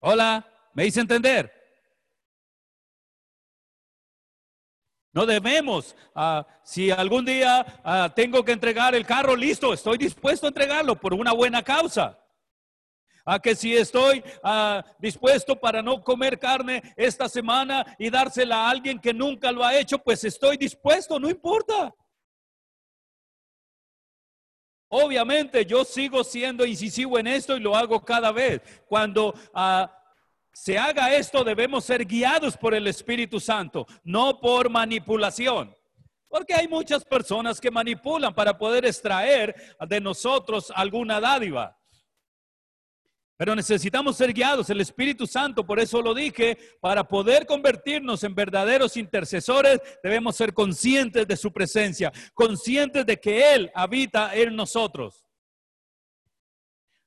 Hola. 0.00 0.55
¿Me 0.76 0.84
hice 0.84 1.00
entender? 1.00 1.50
No 5.10 5.24
debemos, 5.24 5.96
ah, 6.14 6.46
si 6.62 6.90
algún 6.90 7.24
día 7.24 7.80
ah, 7.82 8.12
tengo 8.14 8.44
que 8.44 8.52
entregar 8.52 8.94
el 8.94 9.06
carro, 9.06 9.34
listo, 9.34 9.72
estoy 9.72 9.96
dispuesto 9.96 10.44
a 10.44 10.48
entregarlo 10.48 11.00
por 11.00 11.14
una 11.14 11.32
buena 11.32 11.62
causa. 11.62 12.22
A 13.24 13.40
que 13.40 13.56
si 13.56 13.74
estoy 13.74 14.22
ah, 14.42 14.84
dispuesto 14.98 15.58
para 15.58 15.80
no 15.80 16.04
comer 16.04 16.38
carne 16.38 16.82
esta 16.94 17.26
semana 17.26 17.96
y 17.98 18.10
dársela 18.10 18.66
a 18.66 18.70
alguien 18.70 18.98
que 18.98 19.14
nunca 19.14 19.50
lo 19.52 19.64
ha 19.64 19.78
hecho, 19.78 19.96
pues 19.98 20.24
estoy 20.24 20.58
dispuesto, 20.58 21.18
no 21.18 21.30
importa. 21.30 21.94
Obviamente 24.88 25.64
yo 25.64 25.86
sigo 25.86 26.22
siendo 26.22 26.66
incisivo 26.66 27.18
en 27.18 27.28
esto 27.28 27.56
y 27.56 27.60
lo 27.60 27.74
hago 27.74 28.04
cada 28.04 28.30
vez. 28.30 28.60
Cuando 28.86 29.34
se 30.56 30.78
haga 30.78 31.14
esto, 31.14 31.44
debemos 31.44 31.84
ser 31.84 32.06
guiados 32.06 32.56
por 32.56 32.74
el 32.74 32.86
Espíritu 32.86 33.38
Santo, 33.38 33.86
no 34.02 34.40
por 34.40 34.70
manipulación. 34.70 35.70
Porque 36.28 36.54
hay 36.54 36.66
muchas 36.66 37.04
personas 37.04 37.60
que 37.60 37.70
manipulan 37.70 38.34
para 38.34 38.56
poder 38.56 38.86
extraer 38.86 39.54
de 39.86 40.00
nosotros 40.00 40.72
alguna 40.74 41.20
dádiva. 41.20 41.78
Pero 43.36 43.54
necesitamos 43.54 44.16
ser 44.16 44.32
guiados, 44.32 44.70
el 44.70 44.80
Espíritu 44.80 45.26
Santo, 45.26 45.66
por 45.66 45.78
eso 45.78 46.00
lo 46.00 46.14
dije, 46.14 46.56
para 46.80 47.06
poder 47.06 47.44
convertirnos 47.44 48.24
en 48.24 48.34
verdaderos 48.34 48.96
intercesores, 48.96 49.78
debemos 50.02 50.36
ser 50.36 50.54
conscientes 50.54 51.28
de 51.28 51.36
su 51.36 51.52
presencia, 51.52 52.10
conscientes 52.32 53.04
de 53.04 53.20
que 53.20 53.52
Él 53.52 53.70
habita 53.74 54.34
en 54.34 54.56
nosotros. 54.56 55.25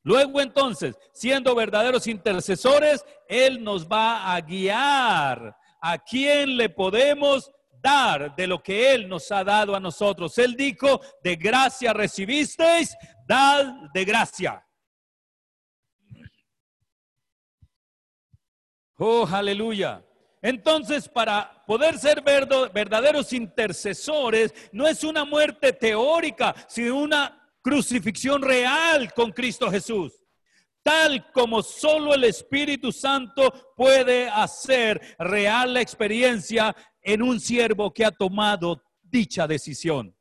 Luego 0.09 0.41
entonces, 0.41 0.97
siendo 1.13 1.53
verdaderos 1.53 2.07
intercesores, 2.07 3.05
Él 3.27 3.63
nos 3.63 3.87
va 3.87 4.33
a 4.33 4.41
guiar 4.41 5.55
a 5.79 5.99
quién 5.99 6.57
le 6.57 6.67
podemos 6.67 7.51
dar 7.79 8.35
de 8.35 8.47
lo 8.47 8.63
que 8.63 8.91
Él 8.91 9.07
nos 9.07 9.31
ha 9.31 9.43
dado 9.43 9.75
a 9.75 9.79
nosotros. 9.79 10.35
Él 10.39 10.55
dijo, 10.55 10.99
de 11.23 11.35
gracia 11.35 11.93
recibisteis, 11.93 12.97
dad 13.27 13.71
de 13.93 14.03
gracia. 14.03 14.65
Oh, 18.97 19.27
aleluya. 19.31 20.03
Entonces, 20.41 21.07
para 21.07 21.63
poder 21.67 21.99
ser 21.99 22.23
verdaderos 22.23 23.31
intercesores, 23.31 24.55
no 24.71 24.87
es 24.87 25.03
una 25.03 25.23
muerte 25.23 25.71
teórica, 25.71 26.55
sino 26.67 26.97
una 26.97 27.38
crucifixión 27.61 28.41
real 28.41 29.13
con 29.13 29.31
Cristo 29.31 29.69
Jesús, 29.69 30.13
tal 30.81 31.31
como 31.31 31.61
solo 31.61 32.13
el 32.13 32.23
Espíritu 32.23 32.91
Santo 32.91 33.73
puede 33.75 34.29
hacer 34.29 35.15
real 35.19 35.73
la 35.73 35.81
experiencia 35.81 36.75
en 37.01 37.21
un 37.21 37.39
siervo 37.39 37.93
que 37.93 38.05
ha 38.05 38.11
tomado 38.11 38.81
dicha 39.01 39.47
decisión. 39.47 40.15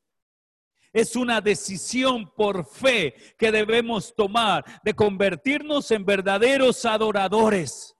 Es 0.92 1.16
una 1.16 1.40
decisión 1.40 2.32
por 2.34 2.66
fe 2.66 3.14
que 3.38 3.52
debemos 3.52 4.14
tomar 4.14 4.64
de 4.82 4.94
convertirnos 4.94 5.90
en 5.90 6.04
verdaderos 6.04 6.84
adoradores. 6.84 7.94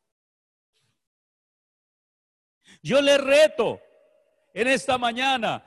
Yo 2.82 3.00
le 3.00 3.18
reto 3.18 3.80
en 4.54 4.68
esta 4.68 4.96
mañana 4.96 5.64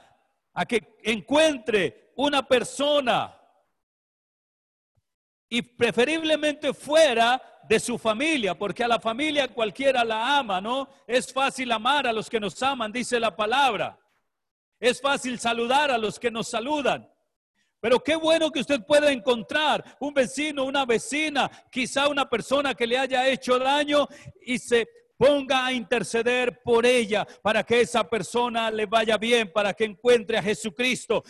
a 0.54 0.66
que 0.66 0.98
encuentre 1.04 2.12
una 2.16 2.46
persona 2.46 3.41
y 5.54 5.62
preferiblemente 5.62 6.74
fuera 6.74 7.42
de 7.68 7.78
su 7.78 7.98
familia, 7.98 8.58
porque 8.58 8.86
a 8.86 8.88
la 8.88 9.02
familia 9.02 9.50
cualquiera 9.50 10.06
la 10.06 10.38
ama, 10.38 10.62
¿no? 10.62 10.88
Es 11.06 11.32
fácil 11.34 11.70
amar 11.74 12.08
a 12.08 12.14
los 12.14 12.30
que 12.30 12.40
nos 12.40 12.64
aman, 12.64 12.90
dice 12.90 13.20
la 13.20 13.36
palabra. 13.36 14.00
Es 14.80 15.02
fácil 15.02 15.38
saludar 15.40 15.92
a 15.92 15.98
los 15.98 16.18
que 16.18 16.32
nos 16.32 16.48
saludan. 16.48 17.06
Pero 17.82 18.02
qué 18.02 18.16
bueno 18.16 18.50
que 18.50 18.62
usted 18.62 18.80
pueda 18.86 19.12
encontrar 19.12 19.84
un 20.00 20.14
vecino, 20.14 20.64
una 20.64 20.86
vecina, 20.86 21.52
quizá 21.70 22.08
una 22.08 22.30
persona 22.30 22.74
que 22.74 22.88
le 22.88 22.98
haya 22.98 23.28
hecho 23.28 23.60
daño 23.60 24.08
y 24.46 24.58
se 24.58 24.88
ponga 25.18 25.66
a 25.66 25.74
interceder 25.74 26.62
por 26.64 26.86
ella 26.86 27.28
para 27.44 27.66
que 27.66 27.82
esa 27.82 28.10
persona 28.10 28.72
le 28.72 28.86
vaya 28.86 29.18
bien, 29.18 29.52
para 29.52 29.74
que 29.74 29.84
encuentre 29.84 30.38
a 30.38 30.44
Jesucristo 30.44 31.26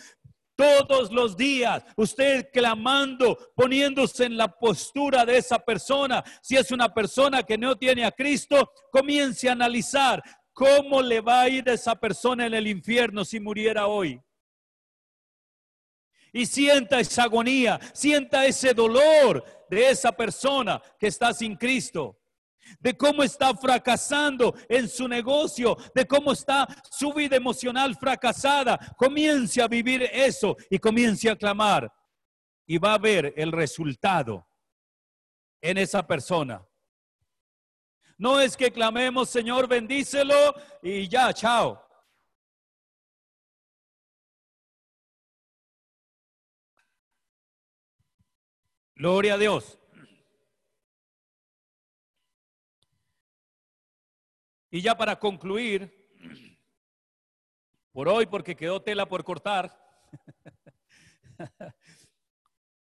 todos 0.56 1.12
los 1.12 1.36
días, 1.36 1.84
usted 1.96 2.48
clamando, 2.52 3.38
poniéndose 3.54 4.24
en 4.24 4.36
la 4.36 4.48
postura 4.48 5.24
de 5.24 5.38
esa 5.38 5.58
persona. 5.58 6.22
Si 6.42 6.56
es 6.56 6.70
una 6.70 6.92
persona 6.92 7.42
que 7.42 7.58
no 7.58 7.76
tiene 7.76 8.04
a 8.04 8.12
Cristo, 8.12 8.72
comience 8.90 9.48
a 9.48 9.52
analizar 9.52 10.22
cómo 10.52 11.02
le 11.02 11.20
va 11.20 11.42
a 11.42 11.48
ir 11.48 11.68
a 11.68 11.74
esa 11.74 11.94
persona 11.94 12.46
en 12.46 12.54
el 12.54 12.66
infierno 12.66 13.24
si 13.24 13.40
muriera 13.40 13.86
hoy. 13.86 14.20
Y 16.32 16.46
sienta 16.46 17.00
esa 17.00 17.24
agonía, 17.24 17.78
sienta 17.92 18.46
ese 18.46 18.72
dolor 18.72 19.44
de 19.68 19.90
esa 19.90 20.12
persona 20.12 20.80
que 20.98 21.08
está 21.08 21.34
sin 21.34 21.56
Cristo 21.56 22.21
de 22.80 22.96
cómo 22.96 23.22
está 23.22 23.54
fracasando 23.54 24.54
en 24.68 24.88
su 24.88 25.08
negocio, 25.08 25.76
de 25.94 26.06
cómo 26.06 26.32
está 26.32 26.66
su 26.90 27.12
vida 27.12 27.36
emocional 27.36 27.96
fracasada. 27.96 28.78
Comience 28.96 29.60
a 29.60 29.68
vivir 29.68 30.02
eso 30.12 30.56
y 30.70 30.78
comience 30.78 31.30
a 31.30 31.36
clamar 31.36 31.92
y 32.66 32.78
va 32.78 32.94
a 32.94 32.98
ver 32.98 33.34
el 33.36 33.52
resultado 33.52 34.46
en 35.60 35.78
esa 35.78 36.06
persona. 36.06 36.66
No 38.18 38.40
es 38.40 38.56
que 38.56 38.72
clamemos, 38.72 39.28
Señor, 39.30 39.66
bendícelo 39.66 40.54
y 40.82 41.08
ya, 41.08 41.32
chao. 41.32 41.82
Gloria 48.94 49.34
a 49.34 49.38
Dios. 49.38 49.81
Y 54.74 54.80
ya 54.80 54.96
para 54.96 55.18
concluir, 55.18 56.08
por 57.92 58.08
hoy, 58.08 58.24
porque 58.24 58.56
quedó 58.56 58.80
tela 58.80 59.06
por 59.06 59.22
cortar, 59.22 59.70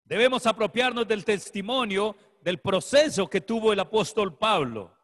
debemos 0.04 0.46
apropiarnos 0.46 1.08
del 1.08 1.24
testimonio 1.24 2.14
del 2.40 2.60
proceso 2.60 3.28
que 3.28 3.40
tuvo 3.40 3.72
el 3.72 3.80
apóstol 3.80 4.38
Pablo. 4.38 4.96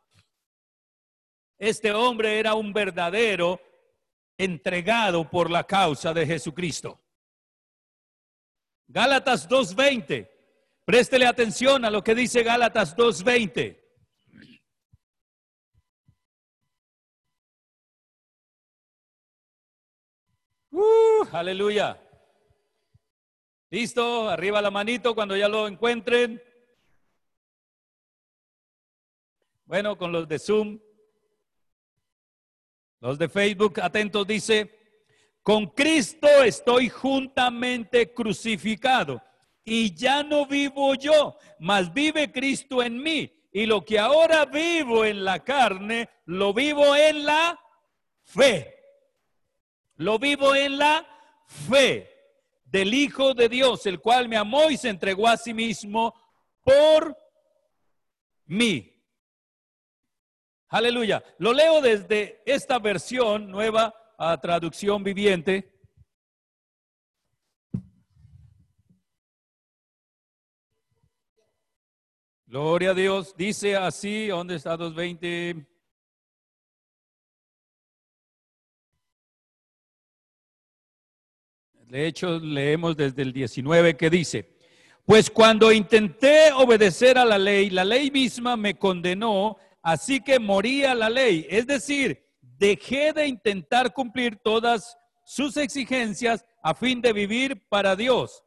Este 1.59 1.93
hombre 1.93 2.38
era 2.38 2.55
un 2.55 2.73
verdadero 2.73 3.61
entregado 4.37 5.29
por 5.29 5.51
la 5.51 5.64
causa 5.64 6.14
de 6.14 6.27
Jesucristo. 6.27 7.01
Gálatas 8.87 9.49
2.20. 9.49 10.31
Préstele 10.85 11.27
atención 11.27 11.85
a 11.85 11.91
lo 11.91 12.05
que 12.05 12.14
dice 12.14 12.45
Gálatas 12.45 12.97
2.20. 12.97 13.88
Uh, 20.70 21.24
aleluya. 21.33 21.98
¿Listo? 23.70 24.28
Arriba 24.28 24.61
la 24.62 24.70
manito 24.70 25.14
cuando 25.14 25.37
ya 25.37 25.48
lo 25.48 25.66
encuentren. 25.66 26.42
Bueno, 29.64 29.96
con 29.96 30.12
los 30.12 30.26
de 30.28 30.38
Zoom. 30.38 30.78
Los 33.00 33.18
de 33.18 33.28
Facebook, 33.28 33.81
atentos, 33.81 34.26
dice, 34.26 34.74
con 35.42 35.66
Cristo 35.66 36.26
estoy 36.42 36.88
juntamente 36.88 38.12
crucificado 38.12 39.22
y 39.64 39.94
ya 39.94 40.24
no 40.24 40.46
vivo 40.46 40.94
yo, 40.94 41.37
mas 41.61 41.92
vive 41.92 42.33
Cristo 42.33 42.83
en 42.83 43.00
mí. 43.00 43.33
Y 43.52 43.66
lo 43.66 43.85
que 43.85 43.98
ahora 43.98 44.46
vivo 44.46 45.04
en 45.04 45.24
la 45.24 45.44
carne, 45.44 46.09
lo 46.24 46.52
vivo 46.52 46.96
en 46.96 47.24
la 47.24 47.61
fe 48.24 48.78
lo 49.99 50.19
vivo 50.19 50.55
en 50.55 50.79
la 50.79 51.07
fe 51.47 52.09
del 52.65 52.95
Hijo 52.95 53.35
de 53.35 53.49
Dios, 53.49 53.85
el 53.87 54.01
cual 54.01 54.29
me 54.29 54.37
amó 54.37 54.71
y 54.71 54.77
se 54.77 54.89
entregó 54.89 55.27
a 55.27 55.37
sí 55.37 55.53
mismo 55.53 56.15
por 56.63 57.17
mí. 58.47 58.95
Aleluya. 60.69 61.25
Lo 61.39 61.53
leo 61.53 61.81
desde 61.81 62.43
esta 62.47 62.79
versión 62.79 63.51
nueva 63.51 63.95
a 64.19 64.41
traducción 64.41 65.03
viviente. 65.03 65.73
Gloria 72.46 72.90
a 72.90 72.94
Dios. 72.94 73.35
Dice 73.37 73.77
así, 73.77 74.29
¿dónde 74.29 74.57
está 74.57 74.77
220? 74.77 75.77
De 81.89 82.07
hecho, 82.07 82.39
leemos 82.39 82.99
desde 82.99 83.23
el 83.23 83.33
19 83.33 83.97
que 83.97 84.11
dice, 84.11 84.47
pues 85.07 85.31
cuando 85.31 85.73
intenté 85.73 86.53
obedecer 86.53 87.17
a 87.17 87.25
la 87.25 87.39
ley, 87.39 87.71
la 87.71 87.83
ley 87.83 88.11
misma 88.11 88.59
me 88.59 88.79
condenó, 88.79 89.57
así 89.83 90.21
que 90.21 90.39
moría 90.39 90.95
la 90.95 91.09
ley. 91.09 91.47
Es 91.49 91.67
decir, 91.67 92.23
dejé 92.43 93.15
de 93.15 93.27
intentar 93.27 93.95
cumplir 93.95 94.37
todas 94.37 94.99
sus 95.25 95.57
exigencias 95.57 96.45
a 96.63 96.75
fin 96.75 97.01
de 97.01 97.15
vivir 97.15 97.67
para 97.71 97.97
Dios. 97.97 98.45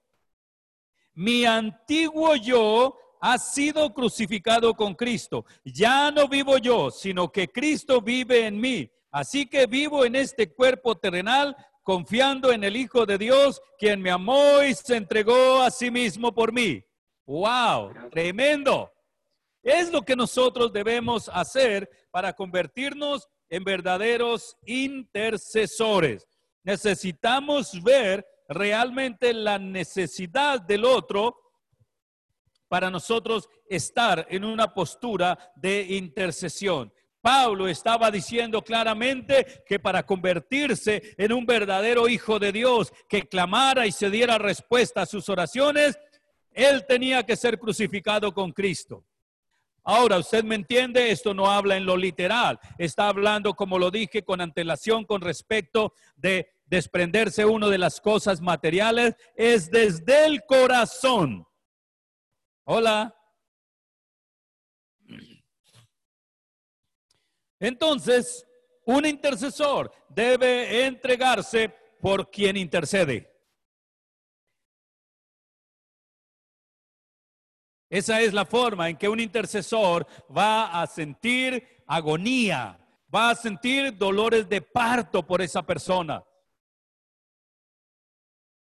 Mi 1.16 1.44
antiguo 1.44 2.36
yo 2.36 2.96
ha 3.22 3.40
sido 3.40 3.92
crucificado 3.92 4.76
con 4.76 4.94
Cristo. 4.94 5.46
Ya 5.66 6.12
no 6.12 6.28
vivo 6.28 6.60
yo, 6.60 6.92
sino 6.92 7.32
que 7.32 7.48
Cristo 7.48 8.02
vive 8.02 8.46
en 8.46 8.62
mí. 8.62 8.92
Así 9.10 9.48
que 9.48 9.66
vivo 9.66 10.06
en 10.06 10.16
este 10.16 10.54
cuerpo 10.54 10.96
terrenal 10.96 11.56
confiando 11.84 12.52
en 12.52 12.64
el 12.64 12.76
Hijo 12.76 13.06
de 13.06 13.18
Dios, 13.18 13.62
quien 13.78 14.02
me 14.02 14.12
amó 14.12 14.62
y 14.64 14.74
se 14.74 14.98
entregó 14.98 15.62
a 15.62 15.72
sí 15.72 15.92
mismo 15.92 16.34
por 16.34 16.54
mí. 16.54 16.84
¡Wow! 17.26 18.10
Tremendo. 18.12 18.92
Es 19.64 19.92
lo 19.92 20.02
que 20.02 20.16
nosotros 20.16 20.74
debemos 20.74 21.30
hacer 21.30 21.90
para 22.12 22.34
convertirnos 22.34 23.28
en 23.50 23.64
verdaderos 23.64 24.58
intercesores. 24.66 26.28
Necesitamos 26.64 27.82
ver 27.84 28.26
realmente 28.48 29.34
la 29.34 29.60
necesidad 29.60 30.62
del 30.62 30.86
otro 30.86 31.38
para 32.68 32.90
nosotros 32.90 33.50
estar 33.68 34.26
en 34.30 34.46
una 34.46 34.74
postura 34.74 35.38
de 35.56 35.82
intercesión. 35.82 36.92
Pablo 37.22 37.68
estaba 37.68 38.10
diciendo 38.10 38.64
claramente 38.64 39.64
que 39.66 39.80
para 39.80 40.06
convertirse 40.06 41.14
en 41.18 41.32
un 41.32 41.46
verdadero 41.46 42.10
hijo 42.10 42.40
de 42.40 42.52
Dios, 42.52 42.92
que 43.08 43.28
clamara 43.28 43.86
y 43.86 43.92
se 43.92 44.10
diera 44.10 44.38
respuesta 44.38 45.04
a 45.04 45.06
sus 45.06 45.30
oraciones, 45.30 46.00
él 46.52 46.86
tenía 46.88 47.24
que 47.24 47.36
ser 47.36 47.60
crucificado 47.60 48.34
con 48.34 48.52
Cristo. 48.52 49.06
Ahora, 49.84 50.20
usted 50.20 50.44
me 50.44 50.56
entiende, 50.56 51.12
esto 51.12 51.34
no 51.34 51.48
habla 51.48 51.76
en 51.76 51.86
lo 51.86 51.98
literal, 51.98 52.60
está 52.78 53.08
hablando, 53.08 53.56
como 53.56 53.80
lo 53.80 53.90
dije, 53.90 54.24
con 54.24 54.42
antelación 54.42 55.06
con 55.06 55.22
respecto 55.22 55.94
de 56.16 56.52
desprenderse 56.66 57.46
uno 57.46 57.70
de 57.70 57.80
las 57.80 58.00
cosas 58.00 58.42
materiales, 58.42 59.16
es 59.36 59.70
desde 59.72 60.26
el 60.26 60.44
corazón. 60.46 61.48
Hola. 62.64 63.16
Entonces, 67.62 68.48
un 68.86 69.06
intercesor 69.06 69.92
debe 70.10 70.86
entregarse 70.88 71.70
por 72.02 72.32
quien 72.32 72.58
intercede. 72.58 73.32
Esa 77.88 78.20
es 78.22 78.34
la 78.34 78.46
forma 78.46 78.90
en 78.90 78.98
que 78.98 79.08
un 79.08 79.20
intercesor 79.20 80.08
va 80.36 80.82
a 80.82 80.88
sentir 80.88 81.84
agonía, 81.86 82.80
va 83.14 83.30
a 83.30 83.36
sentir 83.36 83.96
dolores 83.96 84.50
de 84.50 84.62
parto 84.62 85.26
por 85.28 85.42
esa 85.42 85.62
persona. 85.62 86.24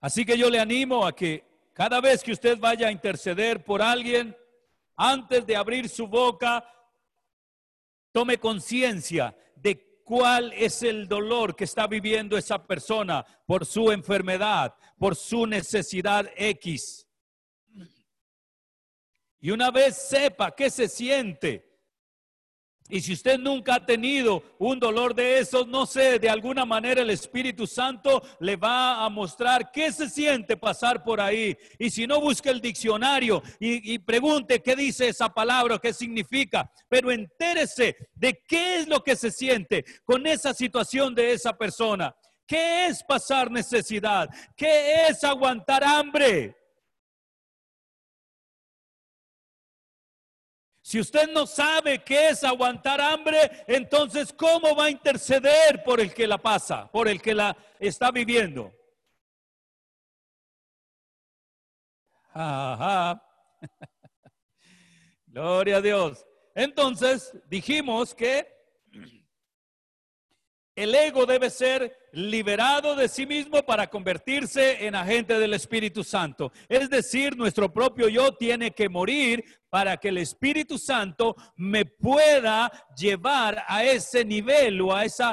Así 0.01 0.25
que 0.25 0.37
yo 0.37 0.49
le 0.49 0.59
animo 0.59 1.05
a 1.05 1.15
que 1.15 1.69
cada 1.71 2.01
vez 2.01 2.21
que 2.21 2.33
usted 2.33 2.59
vaya 2.59 2.89
a 2.89 2.91
interceder 2.91 3.63
por 3.63 3.81
alguien, 3.81 4.35
antes 4.97 5.45
de 5.45 5.55
abrir 5.55 5.87
su 5.87 6.05
boca, 6.07 6.67
Tome 8.13 8.37
conciencia 8.37 9.35
de 9.55 10.01
cuál 10.05 10.53
es 10.53 10.83
el 10.83 11.07
dolor 11.07 11.55
que 11.55 11.63
está 11.63 11.87
viviendo 11.87 12.37
esa 12.37 12.65
persona 12.65 13.25
por 13.45 13.65
su 13.65 13.91
enfermedad, 13.91 14.75
por 14.97 15.15
su 15.15 15.47
necesidad 15.47 16.29
X. 16.37 17.07
Y 19.41 19.49
una 19.49 19.71
vez 19.71 19.97
sepa 19.97 20.55
qué 20.55 20.69
se 20.69 20.87
siente, 20.87 21.72
y 22.93 23.01
si 23.01 23.13
usted 23.13 23.39
nunca 23.39 23.73
ha 23.73 23.85
tenido 23.87 24.43
un 24.59 24.79
dolor 24.79 25.15
de 25.15 25.39
esos, 25.39 25.67
no 25.67 25.87
sé, 25.87 26.19
de 26.19 26.29
alguna 26.29 26.63
manera 26.63 27.01
el 27.01 27.09
Espíritu 27.09 27.65
Santo 27.65 28.21
le 28.39 28.55
va 28.55 29.03
a 29.03 29.09
mostrar 29.09 29.71
qué 29.71 29.91
se 29.91 30.07
siente 30.07 30.57
pasar 30.57 31.03
por 31.03 31.19
ahí. 31.19 31.57
Y 31.79 31.89
si 31.89 32.05
no, 32.05 32.21
busque 32.21 32.51
el 32.51 32.61
diccionario 32.61 33.41
y, 33.59 33.95
y 33.95 33.97
pregunte 33.97 34.61
qué 34.61 34.75
dice 34.75 35.07
esa 35.07 35.27
palabra, 35.33 35.79
qué 35.79 35.91
significa. 35.91 36.71
Pero 36.87 37.11
entérese 37.11 37.95
de 38.13 38.39
qué 38.47 38.81
es 38.81 38.87
lo 38.87 39.03
que 39.03 39.15
se 39.15 39.31
siente 39.31 39.83
con 40.03 40.27
esa 40.27 40.53
situación 40.53 41.15
de 41.15 41.33
esa 41.33 41.57
persona. 41.57 42.15
¿Qué 42.45 42.85
es 42.85 43.03
pasar 43.03 43.49
necesidad? 43.49 44.29
¿Qué 44.55 45.07
es 45.07 45.23
aguantar 45.23 45.83
hambre? 45.83 46.62
Si 50.93 50.99
usted 50.99 51.27
no 51.31 51.47
sabe 51.47 52.03
qué 52.03 52.29
es 52.29 52.43
aguantar 52.43 53.01
hambre, 53.01 53.49
entonces 53.65 54.31
¿cómo 54.31 54.75
va 54.75 54.85
a 54.85 54.89
interceder 54.91 55.83
por 55.83 55.99
el 55.99 56.13
que 56.13 56.27
la 56.27 56.37
pasa, 56.37 56.87
por 56.91 57.07
el 57.07 57.19
que 57.19 57.33
la 57.33 57.57
está 57.79 58.11
viviendo? 58.11 58.71
Ajá. 62.31 63.23
Gloria 65.25 65.77
a 65.77 65.81
Dios. 65.81 66.27
Entonces 66.53 67.33
dijimos 67.47 68.13
que 68.13 68.52
el 70.75 70.95
ego 70.95 71.25
debe 71.25 71.49
ser 71.49 72.09
liberado 72.13 72.95
de 72.95 73.07
sí 73.07 73.25
mismo 73.25 73.63
para 73.63 73.87
convertirse 73.87 74.85
en 74.85 74.95
agente 74.95 75.37
del 75.37 75.53
Espíritu 75.53 76.03
Santo. 76.03 76.51
Es 76.67 76.89
decir, 76.89 77.37
nuestro 77.37 77.71
propio 77.71 78.07
yo 78.09 78.33
tiene 78.35 78.71
que 78.71 78.89
morir 78.89 79.43
para 79.69 79.97
que 79.97 80.09
el 80.09 80.17
Espíritu 80.17 80.79
Santo 80.79 81.35
me 81.55 81.85
pueda 81.85 82.71
llevar 82.97 83.63
a 83.67 83.83
ese 83.83 84.25
nivel 84.25 84.81
o 84.81 84.95
a 84.95 85.05
ese 85.05 85.25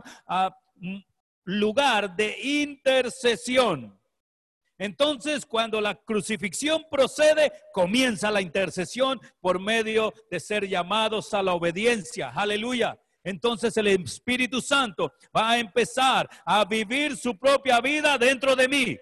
lugar 1.44 2.14
de 2.16 2.36
intercesión. 2.42 3.98
Entonces, 4.76 5.44
cuando 5.44 5.80
la 5.80 5.94
crucifixión 5.94 6.84
procede, 6.90 7.52
comienza 7.72 8.30
la 8.30 8.40
intercesión 8.40 9.20
por 9.40 9.58
medio 9.58 10.12
de 10.30 10.40
ser 10.40 10.66
llamados 10.66 11.32
a 11.34 11.42
la 11.42 11.52
obediencia. 11.52 12.30
Aleluya 12.30 12.98
entonces 13.22 13.76
el 13.76 13.88
Espíritu 13.88 14.60
Santo 14.60 15.12
va 15.36 15.50
a 15.50 15.58
empezar 15.58 16.28
a 16.44 16.64
vivir 16.64 17.16
su 17.16 17.38
propia 17.38 17.80
vida 17.80 18.16
dentro 18.18 18.56
de 18.56 18.68
mí. 18.68 18.98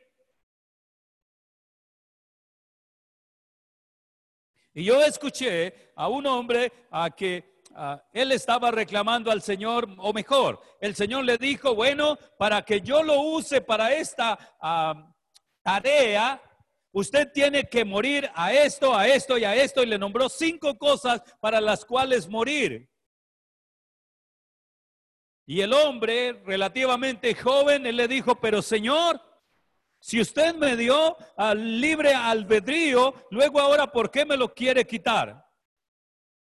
Y 4.74 4.84
yo 4.84 5.02
escuché 5.02 5.92
a 5.96 6.08
un 6.08 6.26
hombre 6.26 6.72
a 6.90 7.10
que 7.10 7.58
él 8.12 8.32
estaba 8.32 8.70
reclamando 8.70 9.30
al 9.30 9.42
Señor, 9.42 9.88
o 9.98 10.12
mejor, 10.12 10.60
el 10.80 10.94
Señor 10.94 11.24
le 11.24 11.38
dijo, 11.38 11.74
bueno, 11.74 12.18
para 12.38 12.62
que 12.62 12.80
yo 12.80 13.02
lo 13.02 13.20
use 13.20 13.60
para 13.60 13.92
esta 13.92 14.38
tarea, 15.62 16.42
usted 16.92 17.30
tiene 17.32 17.68
que 17.68 17.84
morir 17.84 18.30
a 18.34 18.52
esto, 18.52 18.96
a 18.96 19.06
esto 19.06 19.38
y 19.38 19.44
a 19.44 19.54
esto, 19.54 19.82
y 19.82 19.86
le 19.86 19.98
nombró 19.98 20.28
cinco 20.28 20.76
cosas 20.76 21.22
para 21.40 21.60
las 21.60 21.84
cuales 21.84 22.28
morir. 22.28 22.88
Y 25.50 25.62
el 25.62 25.72
hombre, 25.72 26.42
relativamente 26.44 27.34
joven, 27.34 27.86
él 27.86 27.96
le 27.96 28.06
dijo, 28.06 28.34
pero 28.34 28.60
Señor, 28.60 29.18
si 29.98 30.20
usted 30.20 30.54
me 30.54 30.76
dio 30.76 31.16
al 31.38 31.80
libre 31.80 32.12
albedrío, 32.12 33.14
luego 33.30 33.58
ahora, 33.58 33.90
¿por 33.90 34.10
qué 34.10 34.26
me 34.26 34.36
lo 34.36 34.52
quiere 34.52 34.86
quitar? 34.86 35.42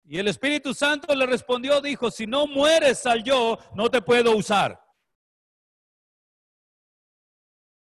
Y 0.03 0.19
el 0.19 0.29
Espíritu 0.29 0.73
Santo 0.73 1.15
le 1.15 1.27
respondió, 1.27 1.83
dijo, 1.83 2.11
si 2.11 2.27
no 2.27 2.47
mueres 2.47 3.05
al 3.05 3.23
yo, 3.23 3.59
no 3.75 3.91
te 3.91 4.01
puedo 4.01 4.35
usar. 4.35 4.83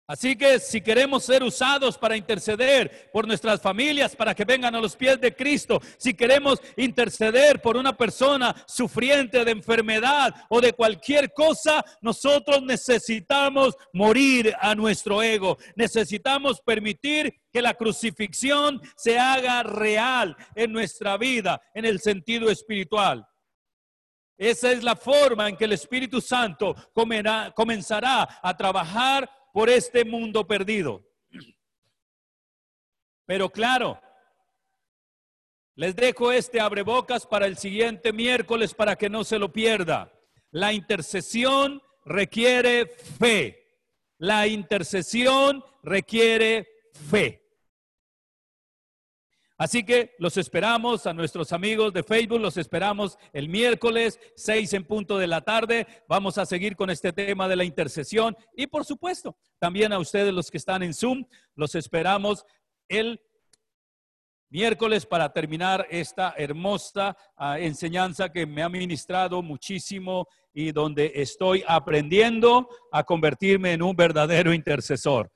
Así 0.08 0.36
que 0.36 0.58
si 0.58 0.80
queremos 0.80 1.24
ser 1.24 1.44
usados 1.44 1.96
para 1.96 2.16
interceder 2.16 3.10
por 3.12 3.26
nuestras 3.26 3.62
familias, 3.62 4.16
para 4.16 4.34
que 4.34 4.44
vengan 4.44 4.74
a 4.74 4.80
los 4.80 4.96
pies 4.96 5.20
de 5.20 5.34
Cristo, 5.34 5.80
si 5.96 6.12
queremos 6.12 6.60
interceder 6.76 7.62
por 7.62 7.76
una 7.76 7.96
persona 7.96 8.54
sufriente 8.66 9.44
de 9.44 9.52
enfermedad 9.52 10.34
o 10.48 10.60
de 10.60 10.72
cualquier 10.72 11.32
cosa, 11.32 11.84
nosotros 12.00 12.62
necesitamos 12.62 13.76
morir 13.92 14.52
a 14.60 14.74
nuestro 14.74 15.22
ego. 15.22 15.56
Necesitamos 15.76 16.60
permitir 16.60 17.32
que 17.52 17.62
la 17.62 17.74
crucifixión 17.74 18.82
se 18.96 19.18
haga 19.20 19.62
real 19.62 20.36
en 20.56 20.72
nuestra 20.72 21.16
vida, 21.16 21.62
en 21.74 21.84
el 21.84 22.00
sentido 22.00 22.50
espiritual. 22.50 23.24
Esa 24.36 24.72
es 24.72 24.82
la 24.82 24.96
forma 24.96 25.48
en 25.48 25.56
que 25.56 25.66
el 25.66 25.72
Espíritu 25.72 26.20
Santo 26.20 26.74
comenzará 27.54 28.40
a 28.42 28.56
trabajar 28.56 29.30
por 29.52 29.70
este 29.70 30.04
mundo 30.04 30.46
perdido. 30.46 31.04
Pero 33.26 33.50
claro, 33.50 34.00
les 35.74 35.94
dejo 35.94 36.32
este 36.32 36.60
abrebocas 36.60 37.26
para 37.26 37.46
el 37.46 37.56
siguiente 37.56 38.12
miércoles 38.12 38.74
para 38.74 38.96
que 38.96 39.08
no 39.08 39.24
se 39.24 39.38
lo 39.38 39.52
pierda. 39.52 40.12
La 40.50 40.72
intercesión 40.72 41.82
requiere 42.04 42.86
fe. 42.86 43.78
La 44.18 44.46
intercesión 44.46 45.64
requiere 45.82 46.68
fe. 47.10 47.41
Así 49.62 49.84
que 49.84 50.16
los 50.18 50.36
esperamos 50.38 51.06
a 51.06 51.12
nuestros 51.12 51.52
amigos 51.52 51.92
de 51.92 52.02
Facebook, 52.02 52.40
los 52.40 52.56
esperamos 52.56 53.16
el 53.32 53.48
miércoles, 53.48 54.18
seis 54.34 54.72
en 54.72 54.82
punto 54.82 55.18
de 55.18 55.28
la 55.28 55.40
tarde. 55.40 55.86
Vamos 56.08 56.36
a 56.36 56.46
seguir 56.46 56.74
con 56.74 56.90
este 56.90 57.12
tema 57.12 57.46
de 57.46 57.54
la 57.54 57.62
intercesión 57.62 58.36
y 58.56 58.66
por 58.66 58.84
supuesto, 58.84 59.36
también 59.60 59.92
a 59.92 60.00
ustedes 60.00 60.34
los 60.34 60.50
que 60.50 60.58
están 60.58 60.82
en 60.82 60.92
Zoom, 60.92 61.24
los 61.54 61.76
esperamos 61.76 62.44
el 62.88 63.20
miércoles 64.50 65.06
para 65.06 65.32
terminar 65.32 65.86
esta 65.90 66.34
hermosa 66.36 67.16
ah, 67.36 67.60
enseñanza 67.60 68.32
que 68.32 68.44
me 68.44 68.64
ha 68.64 68.68
ministrado 68.68 69.42
muchísimo 69.42 70.26
y 70.52 70.72
donde 70.72 71.12
estoy 71.14 71.62
aprendiendo 71.68 72.68
a 72.90 73.04
convertirme 73.04 73.74
en 73.74 73.82
un 73.82 73.94
verdadero 73.94 74.52
intercesor. 74.52 75.30